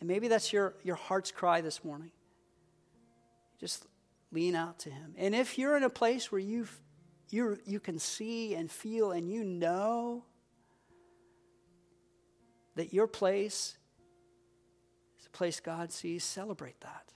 And 0.00 0.08
maybe 0.08 0.28
that's 0.28 0.52
your, 0.52 0.74
your 0.82 0.96
heart's 0.96 1.30
cry 1.30 1.60
this 1.60 1.84
morning. 1.84 2.10
Just 3.58 3.86
lean 4.32 4.54
out 4.54 4.78
to 4.80 4.90
Him. 4.90 5.14
And 5.16 5.34
if 5.34 5.58
you're 5.58 5.76
in 5.76 5.84
a 5.84 5.90
place 5.90 6.30
where 6.30 6.40
you 6.40 6.66
you 7.30 7.58
you 7.64 7.80
can 7.80 7.98
see 7.98 8.54
and 8.54 8.70
feel 8.70 9.12
and 9.12 9.30
you 9.30 9.42
know 9.44 10.24
that 12.76 12.92
your 12.92 13.06
place 13.06 13.76
is 15.18 15.26
a 15.26 15.30
place 15.30 15.58
God 15.60 15.90
sees, 15.90 16.22
celebrate 16.22 16.80
that. 16.82 17.13